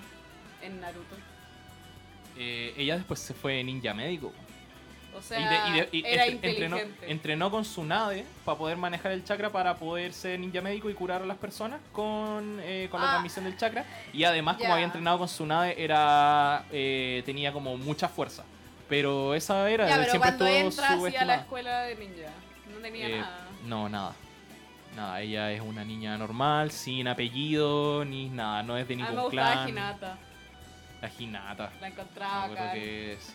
[0.61, 1.15] en Naruto?
[2.37, 4.33] Eh, ella después se fue ninja médico.
[5.17, 7.11] O sea, Y de- y de- y era entre- entrenó, inteligente.
[7.11, 10.93] entrenó con su nave para poder manejar el chakra para poder ser ninja médico y
[10.93, 13.09] curar a las personas con, eh, con la Ah.
[13.11, 13.85] transmisión del chakra.
[14.13, 18.43] Y además, como había entrenado con su nave, era eh, tenía como mucha fuerza.
[18.89, 22.29] Pero esa era, él pero siempre cuando entra así a la escuela de ninja,
[22.73, 23.47] no tenía Eh, nada.
[23.65, 24.13] No, nada.
[24.95, 29.21] Nada, ella es una niña normal, sin apellido, ni nada, no es de ningún me
[29.23, 29.69] gustaba clan.
[29.69, 30.17] Hinata,
[31.01, 31.63] La Hinata.
[31.73, 32.71] la Me encontraba acá.
[32.73, 33.33] que sí.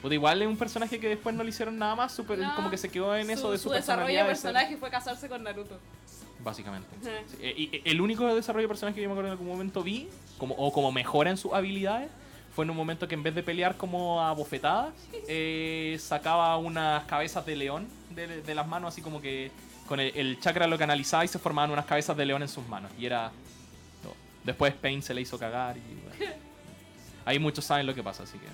[0.00, 2.70] Puta, igual es un personaje que después no le hicieron nada más, super, No, como
[2.70, 5.78] que se quedó en eso de su, su desarrollo de personaje fue casarse con Naruto.
[6.42, 6.88] Básicamente.
[7.02, 9.48] Sí, eh, Y y el único desarrollo de personaje que yo me acuerdo en algún
[9.48, 12.10] momento vi, como, o como mejora en sus habilidades,
[12.54, 14.94] fue en un momento que en vez de pelear como a bofetadas,
[15.28, 19.50] eh, sacaba unas cabezas de león de, de las manos, así como que
[19.86, 22.66] con el, el chakra lo canalizaba y se formaban unas cabezas de león en sus
[22.68, 22.90] manos.
[22.98, 23.32] Y era.
[24.02, 24.14] todo.
[24.44, 25.80] Después Pain se le hizo cagar y.
[25.80, 26.34] bueno.
[27.26, 28.46] Ahí muchos saben lo que pasa, así que.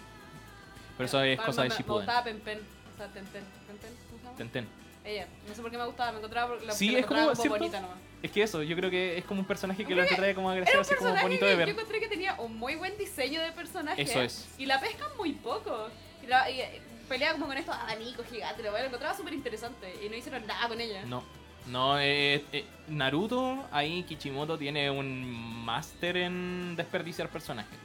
[0.96, 1.98] Pero eso es cosa me- de Me Shippuden.
[2.06, 2.60] gustaba Pen Pen.
[2.94, 3.44] O sea, Ten Ten.
[3.66, 3.90] ¿Ten Ten?
[4.06, 4.36] ¿Cómo se llama?
[4.36, 4.68] Tenten.
[5.04, 5.26] Ella.
[5.48, 7.80] No sé por qué me gustaba, me encontraba porque la Sí, la es como, bonita
[7.80, 7.96] nomás.
[8.22, 10.80] Es que eso, yo creo que es como un personaje que lo encontré como agresivo,
[10.80, 11.68] así como bonito de ver.
[11.68, 14.02] yo encontré que tenía un muy buen diseño de personaje.
[14.02, 14.48] Eso es.
[14.58, 15.90] Y la pescan muy poco.
[16.24, 18.64] Y, la, y, eh, pelea como con estos abanicos gigantes.
[18.64, 19.94] Lo encontraba súper interesante.
[20.04, 21.04] Y no hicieron nada con ella.
[21.04, 21.22] No,
[21.66, 27.78] no, eh, eh, Naruto, ahí Kichimoto tiene un máster en desperdiciar personajes.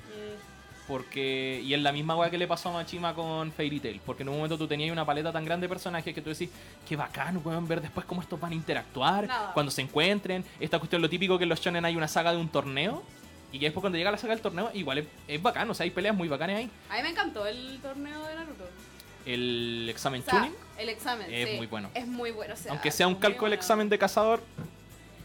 [0.92, 4.02] Porque, y es la misma weá que le pasó a Machima con Fairy Tail.
[4.06, 6.50] Porque en un momento tú tenías una paleta tan grande de personajes que tú decís,
[6.86, 10.44] qué bacán, pueden ver después cómo estos van a interactuar, cuando se encuentren.
[10.60, 13.04] Esta cuestión, lo típico que en los shonen hay una saga de un torneo.
[13.54, 15.86] Y que después cuando llega la saga del torneo, igual es, es bacán, o sea,
[15.86, 16.70] hay peleas muy bacanas ahí.
[16.90, 18.66] A mí me encantó el torneo de Naruto.
[19.26, 21.34] El examen O sea, Chunin, el examen.
[21.34, 21.90] Es sí, muy bueno.
[21.94, 22.54] Es muy bueno.
[22.54, 23.56] o sea, aunque sea un calco del bueno.
[23.56, 24.44] examen de cazador,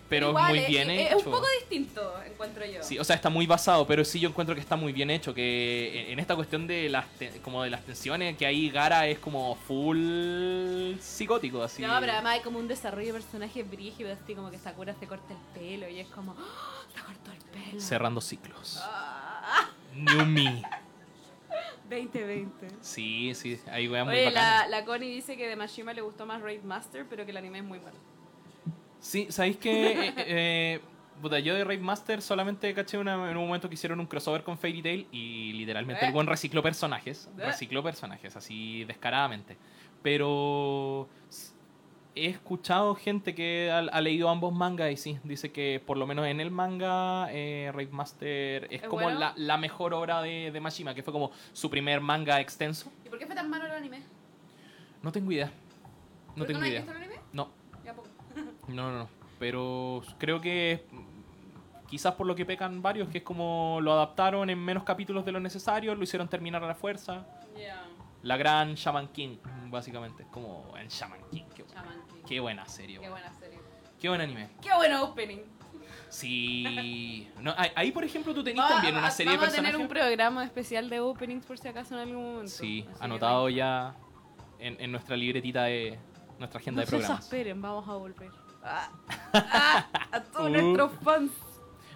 [0.08, 1.18] pero Igual, muy es- bien es, hecho.
[1.18, 2.82] Es un poco distinto, encuentro yo.
[2.82, 5.34] Sí, o sea, está muy basado, pero sí yo encuentro que está muy bien hecho,
[5.34, 7.04] que en- esta cuestión de las
[7.42, 11.82] como de las tensiones, que ahí Gara es como full psicótico, así.
[11.82, 15.06] No, pero además hay como un desarrollo de personaje brígido, así como que Sakura se
[15.06, 16.82] corta el pelo y es como, ¡Ah!
[16.94, 17.80] se cortó el pelo.
[17.80, 18.78] cerrando ciclos.
[18.82, 20.62] Ah, New Me.
[21.88, 22.68] 2020.
[22.80, 24.34] Sí, sí, ahí muy Oye, bacanas.
[24.34, 27.36] la, la Connie dice que de Mashima le gustó más Raid Master, pero que el
[27.36, 27.96] anime es muy malo.
[29.06, 30.80] Sí, ¿sabéis que eh,
[31.22, 34.42] puta, yo de Raid Master solamente caché una- en un momento que hicieron un crossover
[34.42, 36.08] con Fairy Tail y literalmente ¿Eh?
[36.08, 37.44] el buen recicló personajes, ¿Eh?
[37.46, 39.56] recicló personajes así descaradamente.
[40.02, 41.08] Pero
[42.16, 46.06] he escuchado gente que ha, ha leído ambos mangas y sí, dice que por lo
[46.06, 49.20] menos en el manga eh, Raid Master es, ¿Es como bueno?
[49.20, 52.90] la, la mejor obra de, de Mashima, que fue como su primer manga extenso.
[53.04, 54.00] ¿Y por qué fue tan malo el anime?
[55.02, 55.46] No tengo idea.
[56.28, 56.80] No ¿Por qué tengo idea.
[56.80, 57.20] visto el anime?
[57.32, 57.50] No,
[57.84, 58.08] Ya poco.
[58.68, 59.08] No, no, no.
[59.38, 60.86] Pero creo que
[61.88, 65.32] quizás por lo que pecan varios, que es como lo adaptaron en menos capítulos de
[65.32, 67.26] lo necesario, lo hicieron terminar a la fuerza.
[67.56, 67.82] Ya.
[68.22, 69.36] La gran Shaman King,
[69.70, 70.24] básicamente.
[70.24, 71.44] Es como en Shaman King.
[71.54, 72.22] Qué, buena- Shaman King.
[72.26, 73.00] qué buena serie.
[73.00, 73.58] Qué buena serie.
[74.00, 74.48] Qué buen anime.
[74.60, 75.38] Qué buen opening.
[76.08, 77.28] Sí.
[77.40, 79.80] No, ahí, por ejemplo, tú tenías también una serie de Vamos a tener personajes.
[79.80, 82.50] un programa especial de openings por si acaso en algún momento.
[82.50, 83.94] Sí, Así anotado ya
[84.58, 85.98] en, en nuestra libretita de
[86.38, 87.24] nuestra agenda No de se programas.
[87.24, 88.30] esperen, vamos a volver.
[88.68, 88.90] Ah,
[89.32, 90.50] ah, a todos Uh.
[90.50, 91.30] nuestros fans.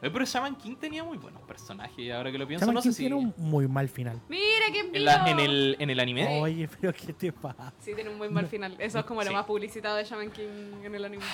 [0.03, 2.93] Eh, Pero Shaman King tenía muy buenos personajes, ahora que lo pienso, Shaman no sé
[2.93, 4.19] si tiene un muy mal final.
[4.31, 5.33] Mira qué en, la- envío.
[5.35, 6.41] en el, en el anime.
[6.41, 7.73] Oye, pero ¿qué te pasa?
[7.81, 8.75] Sí, tiene un muy mal final.
[8.79, 11.25] Eso es como lo más publicitado de Shaman King en el anime.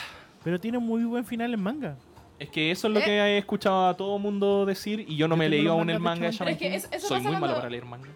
[0.43, 1.97] Pero tiene muy buen final en manga.
[2.39, 3.05] Es que eso es lo ¿Eh?
[3.05, 5.89] que he escuchado a todo mundo decir y yo no Yo me he leído aún
[5.89, 6.66] el manga de Shaman King.
[6.66, 8.09] es que eso- eso Soy pasa muy malo para leer manga.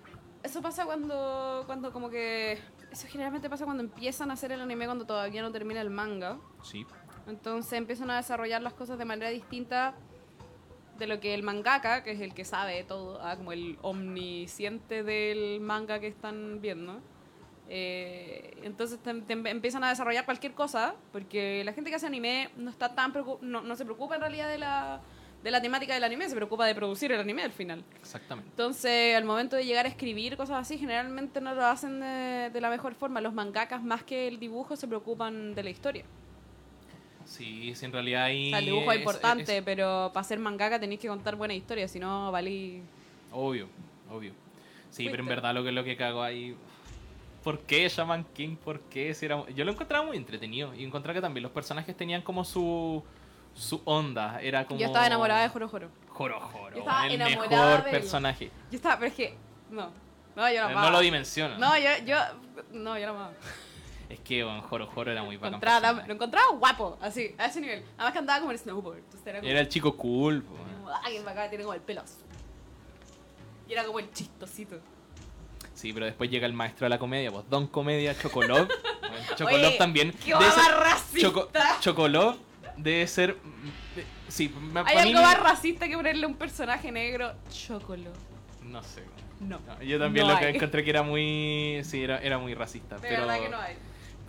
[0.43, 2.59] Eso pasa cuando, cuando como que...
[2.91, 6.39] Eso generalmente pasa cuando empiezan a hacer el anime cuando todavía no termina el manga.
[6.63, 6.85] Sí.
[7.31, 9.95] Entonces empiezan a desarrollar las cosas de manera distinta
[10.99, 15.03] de lo que el mangaka, que es el que sabe todo, ah, como el omnisciente
[15.03, 17.01] del manga que están viendo.
[17.73, 22.51] eh, entonces te- te empiezan a desarrollar cualquier cosa, porque la gente que hace anime
[22.57, 23.13] no está tan
[23.43, 25.01] no, no se preocupa en realidad de la,
[25.45, 27.85] de la temática del anime, se preocupa de producir el anime al final.
[28.01, 28.51] Exactamente.
[28.51, 32.61] Entonces, al momento de llegar a escribir cosas así, generalmente no lo hacen de, de
[32.61, 33.21] la mejor forma.
[33.21, 36.05] Los mangakas, más que el dibujo, se preocupan de la historia.
[37.31, 38.49] Sí, sí, en realidad ahí.
[38.49, 41.55] O sea, el dibujo es importante, es- pero para ser mangaka tenéis que contar buena
[41.55, 42.83] historia, si no valí.
[43.33, 43.69] obvio,
[44.11, 44.33] obvio.
[44.91, 45.35] Sí, pero en Fuiste.
[45.37, 46.57] verdad lo que lo que cago ahí.
[47.45, 48.57] ¿Por qué Shaman King?
[48.57, 49.15] ¿Por qué?
[49.15, 50.75] Si era- Yo lo encontraba muy entretenido.
[50.75, 53.03] Y encontraba que también los personajes tenían como su.
[53.55, 54.41] su onda.
[54.43, 54.79] Era como.
[54.81, 55.89] Yo estaba enamorada de Joro Joro.
[56.09, 56.75] Joro Joro.
[56.75, 58.51] Yo estaba el enamorada mejor de personaje.
[58.71, 59.35] Yo estaba, pero es que.
[59.71, 59.91] No.
[60.37, 60.91] No, yo lo No, amaba.
[60.91, 61.57] lo dimensiona.
[61.59, 62.17] No, yo, yo.
[62.73, 63.33] No, yo lo amaba.
[64.11, 65.55] Es que bueno, Joro Joro era muy bacán.
[65.55, 67.83] encontraba, lo encontraba guapo, así, a ese nivel.
[67.97, 68.99] Además que andaba como en snowboard.
[68.99, 69.51] Entonces era como.
[69.51, 70.43] Era el chico cool.
[70.43, 70.57] po.
[71.05, 72.25] Ay, el bacán tiene como el pelo azul.
[73.69, 74.81] Y era como el chistosito.
[75.75, 78.69] Sí, pero después llega el maestro de la comedia, pues Don Comedia, Chocolov.
[79.11, 80.13] Bueno, Chocolov Oye, también.
[80.13, 81.21] ¡Qué debe ser- más racista!
[81.29, 81.51] Choco-
[81.81, 82.37] Chocolov
[82.77, 83.31] debe ser.
[83.97, 87.33] eh, Sí, me- Hay mí algo más racista que ponerle un personaje negro.
[87.51, 88.11] Chocolo.
[88.63, 89.03] No sé.
[89.41, 89.59] No.
[89.67, 91.81] No, yo también No lo que encontré que era muy.
[91.85, 92.97] Sí, era, era muy racista.
[92.99, 93.75] De pero, verdad que no hay.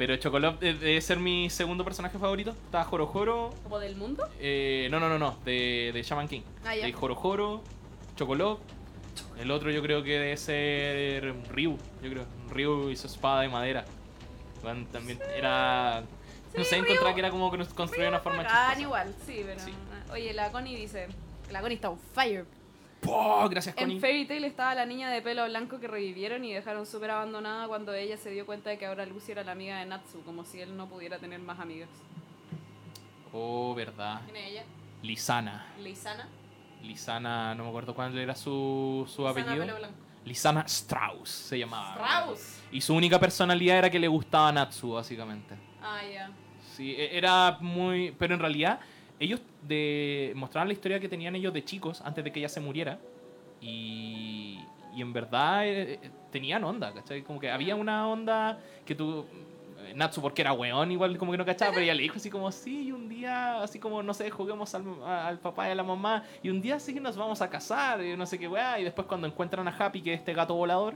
[0.02, 2.56] Pero Chocolov eh, debe ser mi segundo personaje favorito.
[2.66, 3.54] Está Joro Joro.
[3.62, 4.28] ¿Como del mundo?
[4.40, 5.38] eh, no, no, no, no.
[5.46, 6.42] De, de Shaman King.
[6.66, 6.88] Ah, ya.
[6.88, 7.62] De Joro Joro,
[8.16, 8.58] Chocolov.
[9.40, 11.78] El otro yo creo que debe ser Ryu.
[12.02, 12.26] Yo creo.
[12.50, 13.86] Ryu y su espada de madera.
[14.92, 16.02] También era.
[16.58, 18.82] No Sí, sé, encontré que era como que nos construía una forma Ah, chistosa.
[18.82, 19.60] igual, sí, pero.
[19.60, 19.72] Sí.
[20.12, 21.10] Oye, la Connie dice.
[21.52, 22.46] La Connie está on fire.
[23.08, 23.48] ¡Oh!
[23.50, 23.96] Gracias, Connie.
[23.96, 27.68] En Fairy Tail estaba la niña de pelo blanco que revivieron y dejaron súper abandonada
[27.68, 30.44] cuando ella se dio cuenta de que ahora Lucy era la amiga de Natsu, como
[30.46, 31.90] si él no pudiera tener más amigas.
[33.34, 34.22] Oh, verdad.
[34.26, 34.64] ¿Quién es ella?
[35.02, 35.66] Lisana.
[35.80, 36.28] Lisana.
[36.84, 39.66] Lisana, no me acuerdo cuál era su, su Lisana, apellido.
[39.66, 39.96] pelo blanco.
[40.26, 41.94] Lisana Strauss se llamaba.
[41.96, 42.60] Strauss.
[42.72, 45.56] Y su única personalidad era que le gustaba Natsu, básicamente.
[45.82, 46.30] Ah, ya.
[46.76, 48.12] Sí, e- era muy...
[48.20, 48.80] Pero en realidad,
[49.22, 50.34] ellos de...
[50.36, 53.00] mostraban la historia que tenían ellos de chicos antes de que ella se muriera.
[53.62, 54.60] Y,
[54.96, 57.22] y en verdad eh, eh, tenían onda, ¿cachai?
[57.22, 59.26] Como que había una onda que tú...
[59.86, 62.30] eh, Natsu porque era weón, igual como que no cachaba, pero ella le dijo así
[62.30, 65.76] como, sí, y un día, así como, no sé, juguemos al, al papá y a
[65.76, 68.48] la mamá, y un día sí que nos vamos a casar, y no sé qué
[68.48, 70.96] weá, y después cuando encuentran a Happy, que es este gato volador,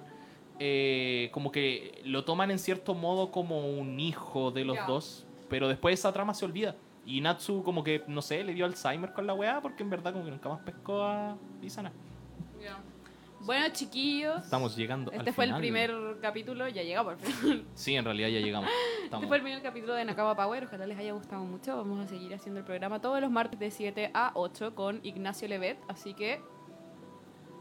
[0.60, 5.68] eh, como que lo toman en cierto modo como un hijo de los dos, pero
[5.68, 6.76] después esa trama se olvida.
[7.06, 10.12] Y Natsu como que, no sé, le dio Alzheimer con la weá, porque en verdad
[10.14, 11.92] como que nunca más pescó a Lisana.
[12.62, 12.78] Ya.
[13.42, 14.44] Bueno, chiquillos.
[14.44, 15.62] Estamos llegando al Este fue el final.
[15.62, 17.66] primer capítulo, ya llegamos al final.
[17.76, 18.70] Sí, en realidad ya llegamos.
[19.04, 20.64] Estamos- Este fue el primer capítulo de Nakama Power.
[20.64, 21.78] Ojalá les haya gustado mucho.
[21.78, 25.48] Vamos a seguir haciendo el programa todos los martes de 7 a 8 con Ignacio
[25.48, 25.78] Levet.
[25.88, 26.42] Así que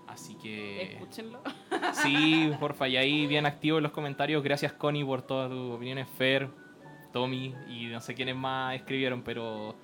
[0.06, 0.92] Así que...
[0.94, 1.40] escúchenlo.
[1.92, 4.42] Sí, porfa, y ahí bien activo en los comentarios.
[4.44, 6.08] Gracias, Connie, por todas tus opiniones.
[6.08, 6.48] Fer,
[7.14, 9.74] Tommy y no sé quiénes más escribieron, pero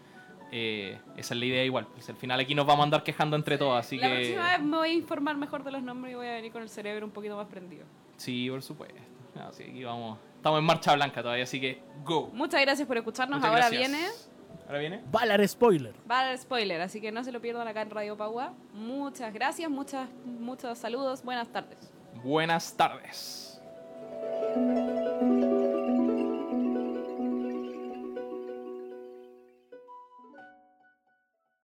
[0.52, 1.86] eh, esa es la idea igual.
[1.86, 4.14] Pues al final aquí nos vamos a andar quejando entre todos, así La que...
[4.16, 6.60] próxima vez me voy a informar mejor de los nombres y voy a venir con
[6.62, 7.84] el cerebro un poquito más prendido.
[8.16, 9.00] Sí, por supuesto.
[9.48, 10.18] Así aquí vamos.
[10.36, 12.30] Estamos en marcha blanca todavía, así que go.
[12.34, 13.38] Muchas gracias por escucharnos.
[13.38, 13.90] Muchas Ahora gracias.
[13.90, 14.08] viene
[14.66, 15.00] Ahora viene.
[15.10, 15.94] Valar spoiler.
[16.10, 18.52] va a dar spoiler, así que no se lo pierdan acá en Radio Pagua.
[18.74, 21.22] Muchas gracias, muchas, muchos saludos.
[21.22, 21.92] Buenas tardes.
[22.24, 23.60] Buenas tardes.